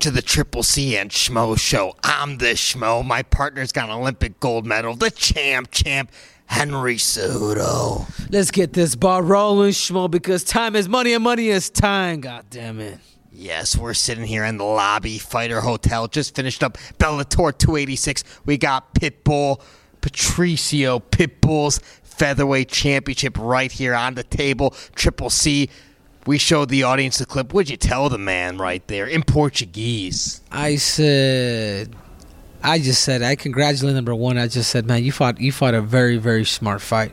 to 0.00 0.10
the 0.10 0.22
Triple 0.22 0.62
C 0.62 0.96
and 0.96 1.10
Schmo 1.10 1.58
show. 1.58 1.94
I'm 2.02 2.38
the 2.38 2.54
Schmo. 2.54 3.04
My 3.04 3.22
partner's 3.22 3.70
got 3.70 3.90
an 3.90 3.96
Olympic 3.96 4.40
gold 4.40 4.64
medal. 4.64 4.94
The 4.94 5.10
champ, 5.10 5.70
champ, 5.70 6.10
Henry 6.46 6.96
Cejudo. 6.96 8.10
Let's 8.30 8.50
get 8.50 8.72
this 8.72 8.96
ball 8.96 9.22
rolling, 9.22 9.72
Schmo, 9.72 10.10
because 10.10 10.42
time 10.42 10.74
is 10.74 10.88
money 10.88 11.12
and 11.12 11.22
money 11.22 11.48
is 11.48 11.68
time. 11.68 12.22
God 12.22 12.46
damn 12.48 12.80
it. 12.80 12.98
Yes, 13.30 13.76
we're 13.76 13.94
sitting 13.94 14.24
here 14.24 14.44
in 14.44 14.56
the 14.56 14.64
lobby, 14.64 15.18
Fighter 15.18 15.60
Hotel. 15.60 16.08
Just 16.08 16.34
finished 16.34 16.62
up 16.62 16.78
Bellator 16.98 17.56
286. 17.56 18.24
We 18.46 18.56
got 18.56 18.94
Pitbull, 18.94 19.60
Patricio 20.00 20.98
Pitbull's 20.98 21.78
featherweight 22.02 22.68
championship 22.70 23.38
right 23.38 23.70
here 23.70 23.94
on 23.94 24.14
the 24.14 24.24
table. 24.24 24.74
Triple 24.94 25.30
C. 25.30 25.68
We 26.30 26.38
showed 26.38 26.68
the 26.68 26.84
audience 26.84 27.18
the 27.18 27.26
clip. 27.26 27.52
What'd 27.52 27.70
you 27.70 27.76
tell 27.76 28.08
the 28.08 28.16
man 28.16 28.56
right 28.56 28.86
there 28.86 29.04
in 29.04 29.24
Portuguese? 29.24 30.40
I 30.52 30.76
said, 30.76 31.96
I 32.62 32.78
just 32.78 33.02
said, 33.02 33.20
I 33.20 33.34
congratulate 33.34 33.96
number 33.96 34.14
one. 34.14 34.38
I 34.38 34.46
just 34.46 34.70
said, 34.70 34.86
man, 34.86 35.02
you 35.02 35.10
fought, 35.10 35.40
you 35.40 35.50
fought 35.50 35.74
a 35.74 35.82
very, 35.82 36.18
very 36.18 36.44
smart 36.44 36.82
fight. 36.82 37.12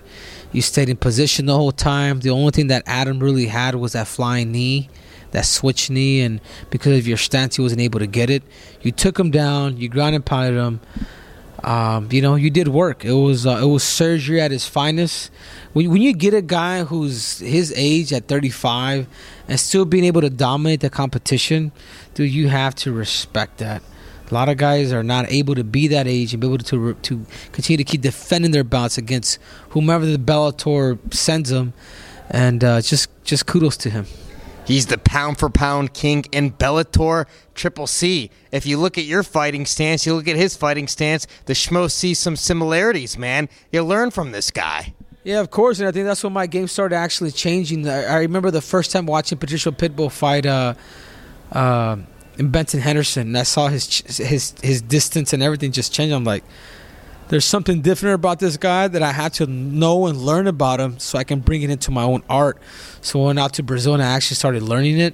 You 0.52 0.61
stayed 0.61 0.88
in 0.88 0.98
position 0.98 1.48
the 1.48 1.55
whole 1.55 1.72
time. 1.72 2.20
The 2.20 2.30
only 2.30 2.52
thing 2.52 2.67
that 2.67 2.84
Adam 2.85 3.17
really 3.20 3.48
had 3.48 3.73
was 3.73 3.94
that 3.94 4.05
flying 4.05 4.52
knee, 4.52 4.88
that 5.31 5.47
switch 5.47 5.89
knee, 5.89 6.22
and 6.22 6.39
because 6.70 6.99
of 6.99 7.08
your 7.08 7.17
stance, 7.17 7.55
he 7.55 7.63
wasn't 7.63 7.81
able 7.81 7.97
to 7.97 8.05
get 8.05 8.30
it. 8.30 8.44
You 8.84 8.91
took 8.91 9.20
him 9.20 9.31
down. 9.31 9.77
You 9.77 9.89
ground 9.89 10.13
and 10.13 10.23
pounded 10.23 10.63
him. 10.63 10.80
Um, 11.67 12.07
you 12.13 12.21
know, 12.21 12.35
you 12.35 12.49
did 12.49 12.70
work. 12.70 13.03
It 13.03 13.12
was 13.12 13.45
uh, 13.45 13.59
it 13.62 13.66
was 13.66 13.84
surgery 13.84 14.39
at 14.39 14.53
its 14.53 14.66
finest. 14.66 15.30
When, 15.73 15.89
when 15.89 16.02
you 16.02 16.13
get 16.13 16.34
a 16.34 16.41
guy 16.41 16.86
who's 16.86 17.39
his 17.39 17.73
age 17.75 18.14
at 18.14 18.30
35 18.30 19.05
and 19.50 19.59
still 19.59 19.83
being 19.83 20.05
able 20.05 20.22
to 20.22 20.30
dominate 20.30 20.80
the 20.80 20.89
competition, 20.89 21.73
dude, 22.14 22.31
you 22.31 22.47
have 22.47 22.73
to 22.75 22.94
respect 22.94 23.58
that. 23.58 23.81
A 24.31 24.33
lot 24.33 24.47
of 24.47 24.55
guys 24.55 24.94
are 24.94 25.03
not 25.03 25.30
able 25.30 25.55
to 25.55 25.66
be 25.66 25.89
that 25.89 26.08
age 26.08 26.33
and 26.33 26.39
be 26.39 26.47
able 26.47 26.58
to 26.59 26.94
to 26.94 27.25
continue 27.52 27.75
to 27.75 27.83
keep 27.83 27.99
defending 27.99 28.52
their 28.52 28.64
belts 28.64 28.97
against 28.97 29.38
whomever 29.72 30.05
the 30.05 30.17
Bellator 30.17 30.97
sends 31.14 31.49
them, 31.49 31.73
and 32.30 32.64
uh, 32.64 32.80
just 32.80 33.09
just 33.25 33.45
kudos 33.45 33.75
to 33.75 33.89
him. 33.89 34.05
He's 34.68 34.88
the 34.88 34.98
pound 34.98 35.40
for 35.40 35.50
pound 35.50 35.94
king 35.94 36.26
in 36.34 36.52
Bellator 36.52 37.26
Triple 37.56 37.88
C. 37.88 38.30
If 38.52 38.66
you 38.66 38.78
look 38.78 38.98
at 38.98 39.06
your 39.06 39.23
fighting 39.23 39.66
stance, 39.66 40.06
you 40.06 40.14
look 40.14 40.28
at 40.28 40.36
his 40.36 40.58
fighting 40.58 40.90
stance, 40.90 41.26
the 41.46 41.54
Schmo 41.54 41.90
sees 41.90 42.20
some 42.20 42.36
similarities, 42.36 43.18
man. 43.18 43.48
You 43.72 43.86
learn 43.86 44.12
from 44.12 44.34
this 44.34 44.52
guy. 44.52 44.94
Yeah, 45.23 45.40
of 45.40 45.52
course, 45.52 45.80
and 45.80 45.88
I 45.88 45.94
think 45.94 46.06
that's 46.06 46.22
when 46.22 46.34
my 46.34 46.48
game 46.48 46.68
started 46.68 46.98
actually 46.98 47.32
changing. 47.32 47.88
I, 47.88 48.18
remember 48.20 48.52
the 48.52 48.62
first 48.62 48.92
time 48.92 49.06
watching 49.06 49.38
Patricio 49.38 49.72
Pitbull 49.72 50.12
fight 50.12 50.45
uh, 50.45 50.73
uh, 51.54 51.98
Benson 52.38 52.82
Henderson, 52.82 53.28
and 53.28 53.38
I 53.38 53.44
saw 53.44 53.70
his 53.70 54.02
his 54.18 54.54
his 54.62 54.82
distance 54.82 55.32
and 55.32 55.42
everything 55.42 55.72
just 55.72 55.94
change. 55.94 56.12
I'm 56.12 56.26
like, 56.26 56.44
there's 57.30 57.45
something 57.45 57.81
different 57.81 58.16
about 58.16 58.39
this 58.39 58.58
guy 58.58 58.88
that 58.88 59.03
I 59.03 59.11
had 59.11 59.33
to 59.36 59.47
know 59.47 60.08
and 60.08 60.17
learn 60.17 60.47
about 60.47 60.80
him 60.80 61.00
so 61.00 61.17
I 61.17 61.23
can 61.23 61.39
bring 61.39 61.61
it 61.61 61.70
into 61.70 61.92
my 61.92 62.03
own 62.03 62.23
art. 62.30 62.58
So 63.02 63.22
I 63.23 63.28
went 63.28 63.39
out 63.39 63.53
to 63.53 63.64
Brazil 63.64 63.94
and 63.94 64.03
I 64.03 64.08
actually 64.08 64.36
started 64.36 64.64
learning 64.64 65.00
it, 65.00 65.14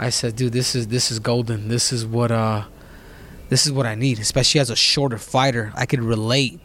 I 0.00 0.08
said, 0.08 0.34
dude, 0.34 0.54
this 0.54 0.74
is 0.74 0.86
this 0.86 1.10
is 1.10 1.18
golden. 1.18 1.68
This 1.68 1.92
is 1.92 2.06
what 2.06 2.30
uh 2.30 2.64
this 3.50 3.66
is 3.66 3.72
what 3.72 3.84
I 3.84 3.94
need, 3.94 4.18
especially 4.18 4.58
as 4.60 4.70
a 4.70 4.76
shorter 4.76 5.18
fighter. 5.18 5.72
I 5.76 5.84
could 5.84 6.00
relate. 6.00 6.58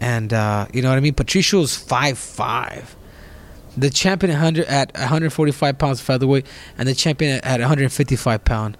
And 0.00 0.32
uh, 0.32 0.66
you 0.72 0.82
know 0.82 0.88
what 0.88 0.96
I 0.96 1.00
mean? 1.00 1.14
Patricio's 1.14 1.76
five 1.76 2.18
five. 2.18 2.96
The 3.76 3.90
champion 3.90 4.32
at 4.32 4.34
100 4.34 4.66
at 4.66 4.92
145 4.94 5.78
pounds 5.78 6.00
featherweight 6.00 6.46
and 6.76 6.88
the 6.88 6.94
champion 6.94 7.40
at 7.44 7.60
155 7.60 8.44
pound. 8.44 8.76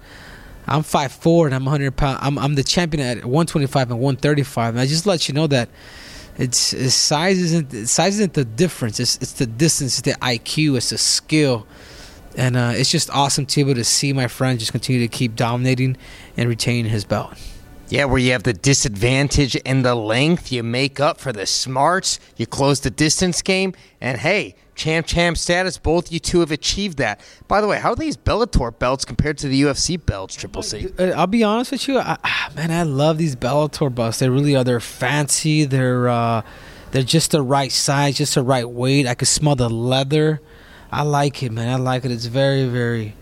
I'm 0.67 0.83
five 0.83 1.11
four 1.11 1.47
and 1.47 1.55
I'm 1.55 1.65
100 1.65 1.95
pound. 1.95 2.19
I'm 2.21 2.37
I'm 2.37 2.55
the 2.55 2.63
champion 2.63 3.05
at 3.05 3.17
125 3.25 3.91
and 3.91 3.99
135. 3.99 4.75
And 4.75 4.79
I 4.79 4.85
just 4.85 5.05
let 5.05 5.27
you 5.27 5.33
know 5.33 5.47
that 5.47 5.69
it's, 6.37 6.73
it's 6.73 6.95
size 6.95 7.39
isn't 7.39 7.87
size 7.87 8.15
isn't 8.15 8.33
the 8.33 8.45
difference. 8.45 8.99
It's 8.99 9.17
it's 9.17 9.33
the 9.33 9.45
distance, 9.45 9.99
it's 9.99 10.13
the 10.13 10.19
IQ, 10.19 10.77
it's 10.77 10.89
the 10.91 10.97
skill, 10.97 11.67
and 12.37 12.55
uh, 12.55 12.73
it's 12.75 12.89
just 12.89 13.09
awesome 13.09 13.45
to 13.45 13.55
be 13.55 13.71
able 13.71 13.75
to 13.75 13.83
see 13.83 14.13
my 14.13 14.27
friend 14.27 14.59
just 14.59 14.71
continue 14.71 15.01
to 15.01 15.07
keep 15.07 15.35
dominating 15.35 15.97
and 16.37 16.47
retaining 16.47 16.85
his 16.85 17.05
belt. 17.05 17.33
Yeah, 17.91 18.05
where 18.05 18.19
you 18.19 18.31
have 18.31 18.43
the 18.43 18.53
disadvantage 18.53 19.57
and 19.65 19.83
the 19.83 19.95
length, 19.95 20.49
you 20.49 20.63
make 20.63 21.01
up 21.01 21.19
for 21.19 21.33
the 21.33 21.45
smarts, 21.45 22.21
you 22.37 22.47
close 22.47 22.79
the 22.79 22.89
distance 22.89 23.41
game, 23.41 23.73
and 23.99 24.17
hey, 24.17 24.55
champ 24.75 25.05
champ 25.05 25.37
status, 25.37 25.77
both 25.77 26.09
you 26.09 26.17
two 26.17 26.39
have 26.39 26.51
achieved 26.51 26.99
that. 26.99 27.19
By 27.49 27.59
the 27.59 27.67
way, 27.67 27.79
how 27.79 27.89
are 27.89 27.95
these 27.97 28.15
Bellator 28.15 28.79
belts 28.79 29.03
compared 29.03 29.37
to 29.39 29.49
the 29.49 29.63
UFC 29.63 30.03
belts, 30.03 30.35
Triple 30.35 30.63
C? 30.63 30.87
Uh, 30.97 31.07
I'll 31.07 31.27
be 31.27 31.43
honest 31.43 31.73
with 31.73 31.85
you, 31.89 31.99
I, 31.99 32.17
ah, 32.23 32.49
man, 32.55 32.71
I 32.71 32.83
love 32.83 33.17
these 33.17 33.35
Bellator 33.35 33.93
belts. 33.93 34.19
They 34.19 34.29
really 34.29 34.55
are. 34.55 34.63
They're 34.63 34.79
fancy. 34.79 35.65
They're 35.65 36.07
uh, 36.07 36.43
they're 36.91 37.03
just 37.03 37.31
the 37.31 37.41
right 37.41 37.73
size, 37.73 38.15
just 38.15 38.35
the 38.35 38.43
right 38.43 38.69
weight. 38.69 39.05
I 39.05 39.15
can 39.15 39.25
smell 39.25 39.57
the 39.57 39.69
leather. 39.69 40.39
I 40.93 41.01
like 41.01 41.43
it, 41.43 41.51
man. 41.51 41.67
I 41.67 41.75
like 41.75 42.05
it. 42.05 42.11
It's 42.11 42.27
very, 42.27 42.69
very, 42.69 43.15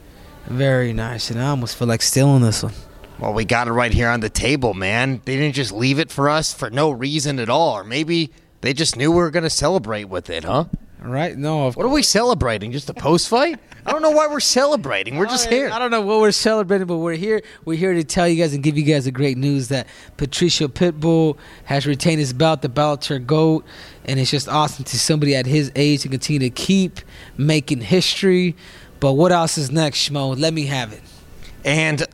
very 0.45 0.93
nice, 0.93 1.31
and 1.31 1.41
I 1.41 1.47
almost 1.47 1.75
feel 1.75 1.87
like 1.87 2.03
stealing 2.03 2.43
this 2.43 2.61
one. 2.61 2.73
Well, 3.19 3.33
we 3.33 3.43
got 3.43 3.67
it 3.67 3.73
right 3.73 3.91
here 3.91 4.07
on 4.07 4.21
the 4.21 4.29
table, 4.29 4.73
man. 4.73 5.21
They 5.25 5.35
didn't 5.35 5.55
just 5.55 5.73
leave 5.73 5.99
it 5.99 6.09
for 6.09 6.29
us 6.29 6.53
for 6.53 6.69
no 6.69 6.89
reason 6.89 7.37
at 7.39 7.49
all. 7.49 7.77
Or 7.77 7.83
maybe 7.83 8.31
they 8.61 8.73
just 8.73 8.95
knew 8.95 9.11
we 9.11 9.17
were 9.17 9.29
going 9.29 9.43
to 9.43 9.49
celebrate 9.49 10.05
with 10.05 10.29
it, 10.29 10.45
huh? 10.45 10.65
Right? 11.01 11.37
No. 11.37 11.71
what 11.71 11.85
are 11.85 11.89
we 11.89 12.01
celebrating? 12.01 12.71
Just 12.71 12.89
a 12.89 12.93
post 12.93 13.27
fight? 13.27 13.59
I 13.85 13.91
don't 13.91 14.01
know 14.01 14.11
why 14.11 14.27
we're 14.27 14.39
celebrating. 14.39 15.17
We're 15.17 15.25
just 15.25 15.49
here. 15.49 15.69
I 15.69 15.79
don't 15.79 15.91
know 15.91 16.01
what 16.01 16.19
we're 16.19 16.31
celebrating, 16.31 16.87
but 16.87 16.97
we're 16.97 17.15
here. 17.15 17.41
We're 17.65 17.77
here 17.77 17.93
to 17.93 18.03
tell 18.03 18.27
you 18.27 18.41
guys 18.41 18.53
and 18.53 18.63
give 18.63 18.77
you 18.77 18.83
guys 18.83 19.05
the 19.05 19.11
great 19.11 19.37
news 19.37 19.69
that 19.69 19.87
Patricio 20.15 20.67
Pitbull 20.67 21.37
has 21.65 21.85
retained 21.85 22.19
his 22.19 22.31
belt, 22.31 22.61
the 22.61 22.69
Bellator 22.69 23.25
GOAT, 23.25 23.65
and 24.05 24.19
it's 24.19 24.31
just 24.31 24.47
awesome 24.47 24.85
to 24.85 24.99
somebody 24.99 25.35
at 25.35 25.45
his 25.45 25.71
age 25.75 26.01
to 26.01 26.09
continue 26.09 26.39
to 26.39 26.49
keep 26.49 26.99
making 27.37 27.81
history. 27.81 28.55
But 28.99 29.13
what 29.13 29.31
else 29.31 29.57
is 29.57 29.71
next, 29.71 30.09
Schmo? 30.09 30.37
Let 30.37 30.53
me 30.53 30.65
have 30.65 30.93
it. 30.93 31.01
And 31.63 32.05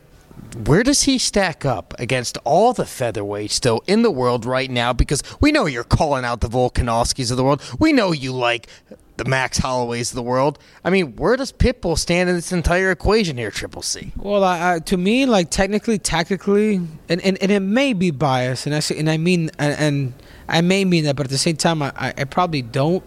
where 0.64 0.82
does 0.82 1.02
he 1.02 1.18
stack 1.18 1.64
up 1.64 1.94
against 1.98 2.38
all 2.44 2.72
the 2.72 2.84
featherweights 2.84 3.60
though 3.60 3.82
in 3.86 4.02
the 4.02 4.10
world 4.10 4.44
right 4.44 4.70
now? 4.70 4.92
Because 4.92 5.22
we 5.40 5.52
know 5.52 5.66
you're 5.66 5.84
calling 5.84 6.24
out 6.24 6.40
the 6.40 6.48
Volkanovskis 6.48 7.30
of 7.30 7.36
the 7.36 7.44
world. 7.44 7.62
We 7.78 7.92
know 7.92 8.12
you 8.12 8.32
like 8.32 8.68
the 9.16 9.24
Max 9.24 9.58
Holloways 9.58 10.10
of 10.10 10.16
the 10.16 10.22
world. 10.22 10.58
I 10.84 10.90
mean, 10.90 11.16
where 11.16 11.36
does 11.36 11.52
Pitbull 11.52 11.98
stand 11.98 12.28
in 12.28 12.36
this 12.36 12.52
entire 12.52 12.90
equation 12.90 13.36
here, 13.36 13.50
Triple 13.50 13.82
C? 13.82 14.12
Well, 14.16 14.44
I, 14.44 14.74
I, 14.74 14.78
to 14.80 14.96
me, 14.96 15.26
like 15.26 15.50
technically, 15.50 15.98
tactically, 15.98 16.76
and, 17.08 17.20
and, 17.22 17.38
and 17.42 17.50
it 17.50 17.60
may 17.60 17.92
be 17.92 18.10
biased, 18.10 18.66
and 18.66 18.74
I 18.74 18.80
say, 18.80 18.98
and 18.98 19.08
I 19.08 19.16
mean, 19.16 19.50
and, 19.58 19.78
and 19.78 20.12
I 20.48 20.60
may 20.60 20.84
mean 20.84 21.04
that, 21.04 21.16
but 21.16 21.26
at 21.26 21.30
the 21.30 21.38
same 21.38 21.56
time, 21.56 21.82
I, 21.82 21.92
I 21.96 22.24
probably 22.24 22.62
don't, 22.62 23.04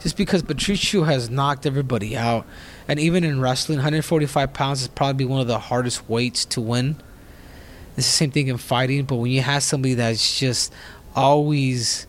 just 0.00 0.16
because 0.16 0.42
Patricio 0.42 1.04
has 1.04 1.30
knocked 1.30 1.66
everybody 1.66 2.16
out. 2.16 2.46
And 2.86 3.00
even 3.00 3.24
in 3.24 3.40
wrestling, 3.40 3.78
145 3.78 4.52
pounds 4.52 4.82
is 4.82 4.88
probably 4.88 5.24
one 5.24 5.40
of 5.40 5.46
the 5.46 5.58
hardest 5.58 6.08
weights 6.08 6.44
to 6.46 6.60
win. 6.60 6.96
It's 7.96 8.06
the 8.06 8.12
same 8.12 8.30
thing 8.30 8.48
in 8.48 8.58
fighting, 8.58 9.04
but 9.04 9.16
when 9.16 9.30
you 9.30 9.40
have 9.40 9.62
somebody 9.62 9.94
that's 9.94 10.38
just 10.38 10.72
always 11.14 12.06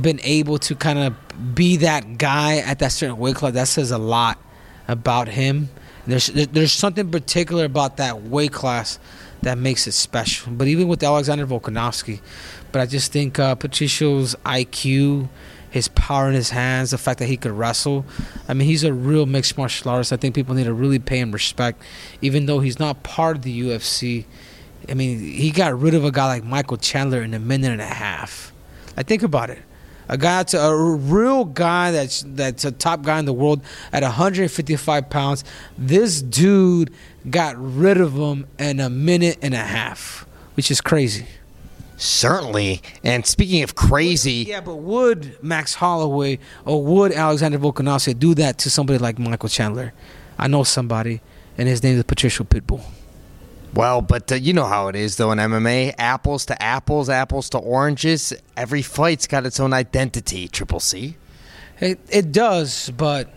been 0.00 0.18
able 0.22 0.58
to 0.58 0.74
kind 0.74 0.98
of 0.98 1.54
be 1.54 1.76
that 1.78 2.18
guy 2.18 2.56
at 2.56 2.78
that 2.80 2.92
certain 2.92 3.18
weight 3.18 3.36
class, 3.36 3.52
that 3.52 3.68
says 3.68 3.90
a 3.90 3.98
lot 3.98 4.38
about 4.88 5.28
him. 5.28 5.68
There's 6.06 6.26
there's 6.26 6.72
something 6.72 7.10
particular 7.10 7.64
about 7.64 7.96
that 7.98 8.22
weight 8.22 8.52
class 8.52 8.98
that 9.42 9.58
makes 9.58 9.86
it 9.86 9.92
special. 9.92 10.52
But 10.52 10.68
even 10.68 10.88
with 10.88 11.02
Alexander 11.02 11.46
Volkanovski, 11.46 12.20
but 12.72 12.82
I 12.82 12.86
just 12.86 13.12
think 13.12 13.38
uh, 13.38 13.54
Patricio's 13.54 14.34
IQ 14.44 15.28
his 15.74 15.88
power 15.88 16.28
in 16.28 16.34
his 16.34 16.50
hands, 16.50 16.92
the 16.92 16.98
fact 16.98 17.18
that 17.18 17.26
he 17.26 17.36
could 17.36 17.50
wrestle. 17.50 18.06
I 18.46 18.54
mean, 18.54 18.68
he's 18.68 18.84
a 18.84 18.92
real 18.92 19.26
mixed 19.26 19.58
martial 19.58 19.90
artist. 19.90 20.12
I 20.12 20.16
think 20.16 20.32
people 20.32 20.54
need 20.54 20.64
to 20.64 20.72
really 20.72 21.00
pay 21.00 21.18
him 21.18 21.32
respect, 21.32 21.82
even 22.22 22.46
though 22.46 22.60
he's 22.60 22.78
not 22.78 23.02
part 23.02 23.38
of 23.38 23.42
the 23.42 23.60
UFC. 23.60 24.24
I 24.88 24.94
mean, 24.94 25.18
he 25.18 25.50
got 25.50 25.76
rid 25.76 25.94
of 25.94 26.04
a 26.04 26.12
guy 26.12 26.26
like 26.26 26.44
Michael 26.44 26.76
Chandler 26.76 27.22
in 27.22 27.34
a 27.34 27.40
minute 27.40 27.72
and 27.72 27.80
a 27.80 27.86
half. 27.86 28.52
I 28.96 29.02
think 29.02 29.24
about 29.24 29.50
it. 29.50 29.62
A 30.08 30.16
guy 30.16 30.36
that's 30.36 30.54
a 30.54 30.76
real 30.76 31.44
guy 31.44 31.90
that's 31.90 32.22
that's 32.24 32.64
a 32.64 32.70
top 32.70 33.02
guy 33.02 33.18
in 33.18 33.24
the 33.24 33.32
world 33.32 33.60
at 33.92 34.04
155 34.04 35.10
pounds. 35.10 35.42
This 35.76 36.22
dude 36.22 36.92
got 37.28 37.56
rid 37.58 38.00
of 38.00 38.12
him 38.12 38.46
in 38.60 38.78
a 38.78 38.88
minute 38.88 39.38
and 39.42 39.54
a 39.54 39.64
half, 39.64 40.24
which 40.54 40.70
is 40.70 40.80
crazy. 40.80 41.26
Certainly. 41.96 42.82
And 43.02 43.24
speaking 43.24 43.62
of 43.62 43.74
crazy. 43.74 44.46
Yeah, 44.48 44.60
but 44.60 44.76
would 44.76 45.42
Max 45.42 45.74
Holloway 45.74 46.38
or 46.64 46.82
would 46.82 47.12
Alexander 47.12 47.58
Volkanovski 47.58 48.18
do 48.18 48.34
that 48.34 48.58
to 48.58 48.70
somebody 48.70 48.98
like 48.98 49.18
Michael 49.18 49.48
Chandler? 49.48 49.92
I 50.38 50.48
know 50.48 50.64
somebody, 50.64 51.20
and 51.56 51.68
his 51.68 51.82
name 51.82 51.96
is 51.96 52.04
Patricio 52.04 52.44
Pitbull. 52.44 52.82
Well, 53.74 54.02
but 54.02 54.30
uh, 54.30 54.36
you 54.36 54.52
know 54.52 54.66
how 54.66 54.88
it 54.88 54.96
is, 54.96 55.16
though, 55.16 55.32
in 55.32 55.38
MMA 55.38 55.94
apples 55.98 56.46
to 56.46 56.62
apples, 56.62 57.08
apples 57.08 57.50
to 57.50 57.58
oranges. 57.58 58.32
Every 58.56 58.82
fight's 58.82 59.26
got 59.26 59.46
its 59.46 59.58
own 59.58 59.72
identity, 59.72 60.46
Triple 60.46 60.80
C. 60.80 61.16
It, 61.80 61.98
it 62.08 62.30
does, 62.30 62.90
but 62.96 63.28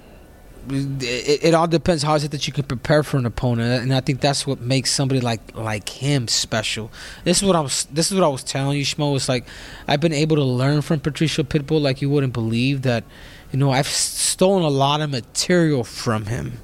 it, 0.70 1.46
it 1.46 1.54
all 1.54 1.68
depends 1.68 2.04
how 2.04 2.16
is 2.16 2.24
it 2.24 2.32
that 2.32 2.48
you 2.48 2.54
can 2.54 2.64
prepare 2.64 3.04
for 3.04 3.18
an 3.18 3.26
opponent, 3.26 3.84
and 3.84 3.94
I 3.94 4.02
think 4.02 4.22
that's 4.22 4.46
what 4.46 4.60
makes 4.60 4.92
somebody 4.92 5.22
like 5.22 5.56
like 5.56 5.90
him 5.90 6.28
special. 6.28 6.92
This 7.24 7.38
is 7.38 7.44
what 7.44 7.56
I 7.56 7.62
was. 7.62 7.86
This 7.86 8.12
is 8.12 8.16
what 8.16 8.24
I 8.24 8.28
was 8.28 8.44
telling 8.44 8.78
you, 8.78 8.86
Schmo. 8.86 9.16
It's 9.16 9.30
like 9.30 9.46
I've 9.88 10.02
been 10.02 10.14
able 10.14 10.36
to 10.38 10.44
learn 10.44 10.82
from 10.82 11.00
Patricio 11.00 11.44
Pitbull 11.44 11.82
like 11.82 12.02
you 12.02 12.10
wouldn't 12.10 12.34
believe 12.34 12.82
that. 12.84 13.04
You 13.52 13.60
know, 13.60 13.72
I've 13.72 13.88
stolen 13.88 14.64
a 14.64 14.70
lot 14.70 15.00
of 15.00 15.10
material 15.10 15.86
from 15.86 16.26
him, 16.26 16.60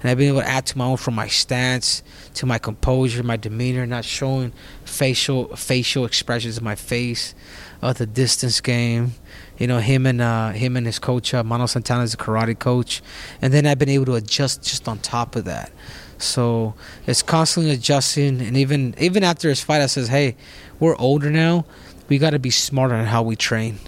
and 0.00 0.10
I've 0.10 0.18
been 0.18 0.28
able 0.28 0.40
to 0.40 0.48
add 0.48 0.66
to 0.66 0.78
my 0.78 0.86
own 0.86 0.96
from 0.96 1.14
my 1.14 1.28
stance 1.28 2.02
to 2.34 2.46
my 2.46 2.58
composure, 2.58 3.22
my 3.22 3.36
demeanor, 3.36 3.86
not 3.86 4.04
showing 4.04 4.52
facial 4.84 5.54
facial 5.56 6.04
expressions 6.04 6.58
in 6.58 6.64
my 6.64 6.74
face, 6.74 7.34
uh, 7.82 7.92
the 7.92 8.06
distance 8.06 8.60
game 8.60 9.12
you 9.60 9.66
know 9.66 9.78
him 9.78 10.06
and 10.06 10.22
uh, 10.22 10.50
him 10.52 10.74
and 10.74 10.86
his 10.86 10.98
coach 10.98 11.34
uh, 11.34 11.44
Mano 11.44 11.66
Santana 11.66 12.02
is 12.02 12.14
a 12.14 12.16
karate 12.16 12.58
coach, 12.58 13.02
and 13.42 13.52
then 13.52 13.66
I've 13.66 13.78
been 13.78 13.90
able 13.90 14.06
to 14.06 14.14
adjust 14.14 14.62
just 14.62 14.88
on 14.88 14.98
top 14.98 15.36
of 15.36 15.44
that. 15.44 15.70
So 16.16 16.74
it's 17.06 17.22
constantly 17.22 17.70
adjusting, 17.70 18.40
and 18.40 18.56
even 18.56 18.94
even 18.98 19.22
after 19.22 19.50
his 19.50 19.62
fight, 19.62 19.82
I 19.82 19.86
says, 19.86 20.08
"Hey, 20.08 20.34
we're 20.80 20.96
older 20.96 21.30
now. 21.30 21.66
We 22.08 22.16
got 22.16 22.30
to 22.30 22.38
be 22.38 22.50
smarter 22.50 22.94
on 22.94 23.04
how 23.04 23.22
we 23.22 23.36
train. 23.36 23.78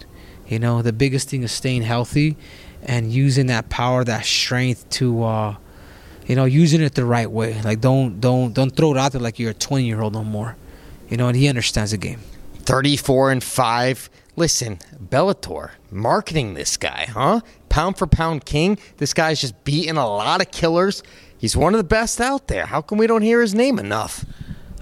You 0.46 0.58
know, 0.58 0.82
the 0.82 0.92
biggest 0.92 1.30
thing 1.30 1.42
is 1.42 1.52
staying 1.52 1.82
healthy 1.82 2.36
and 2.82 3.10
using 3.10 3.46
that 3.46 3.70
power, 3.70 4.04
that 4.04 4.26
strength 4.26 4.88
to." 4.90 5.24
Uh, 5.24 5.56
you 6.26 6.36
know, 6.36 6.44
using 6.44 6.80
it 6.80 6.94
the 6.94 7.04
right 7.04 7.30
way. 7.30 7.60
Like 7.62 7.80
don't 7.80 8.20
don't 8.20 8.52
don't 8.52 8.74
throw 8.74 8.92
it 8.92 8.98
out 8.98 9.12
there 9.12 9.20
like 9.20 9.38
you're 9.38 9.50
a 9.50 9.54
20 9.54 9.84
year 9.84 10.00
old 10.00 10.14
no 10.14 10.24
more. 10.24 10.56
You 11.08 11.16
know, 11.16 11.28
and 11.28 11.36
he 11.36 11.48
understands 11.48 11.90
the 11.90 11.98
game. 11.98 12.20
34 12.64 13.32
and 13.32 13.44
5 13.44 14.10
Listen, 14.34 14.78
Bellator, 14.98 15.72
marketing 15.90 16.54
this 16.54 16.78
guy, 16.78 17.06
huh? 17.10 17.42
Pound 17.68 17.98
for 17.98 18.06
pound 18.06 18.46
king. 18.46 18.78
This 18.96 19.12
guy's 19.12 19.42
just 19.42 19.62
beating 19.62 19.98
a 19.98 20.06
lot 20.06 20.40
of 20.40 20.50
killers. 20.50 21.02
He's 21.36 21.54
one 21.54 21.74
of 21.74 21.78
the 21.78 21.84
best 21.84 22.18
out 22.18 22.48
there. 22.48 22.64
How 22.64 22.80
come 22.80 22.96
we 22.96 23.06
don't 23.06 23.20
hear 23.20 23.42
his 23.42 23.54
name 23.54 23.78
enough? 23.78 24.24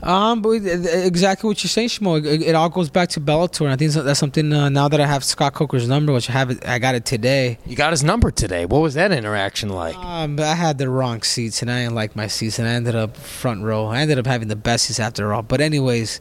Um, 0.02 0.40
but 0.40 0.50
exactly 0.50 1.48
what 1.48 1.62
you're 1.62 1.68
saying, 1.68 1.88
Shmo. 1.88 2.24
It, 2.24 2.42
it, 2.42 2.54
all 2.54 2.70
goes 2.70 2.88
back 2.88 3.10
to 3.10 3.20
Bellator, 3.20 3.62
and 3.62 3.70
I 3.70 3.76
think 3.76 3.92
that's 3.92 4.18
something. 4.18 4.52
Uh, 4.52 4.68
now 4.70 4.88
that 4.88 5.00
I 5.00 5.06
have 5.06 5.22
Scott 5.24 5.52
Coker's 5.52 5.88
number, 5.88 6.12
which 6.12 6.30
I 6.30 6.32
have, 6.32 6.50
it, 6.50 6.66
I 6.66 6.78
got 6.78 6.94
it 6.94 7.04
today. 7.04 7.58
You 7.66 7.76
got 7.76 7.92
his 7.92 8.02
number 8.02 8.30
today. 8.30 8.64
What 8.64 8.80
was 8.80 8.94
that 8.94 9.12
interaction 9.12 9.68
like? 9.68 9.96
Um, 9.96 10.40
I 10.40 10.54
had 10.54 10.78
the 10.78 10.88
wrong 10.88 11.22
seats, 11.22 11.60
and 11.60 11.70
I 11.70 11.82
didn't 11.82 11.94
like 11.94 12.16
my 12.16 12.28
seats, 12.28 12.58
and 12.58 12.66
I 12.66 12.72
ended 12.72 12.94
up 12.94 13.16
front 13.16 13.62
row. 13.62 13.86
I 13.86 14.00
ended 14.00 14.18
up 14.18 14.26
having 14.26 14.48
the 14.48 14.56
best 14.56 14.86
seats 14.86 15.00
after 15.00 15.34
all. 15.34 15.42
But 15.42 15.60
anyways, 15.60 16.18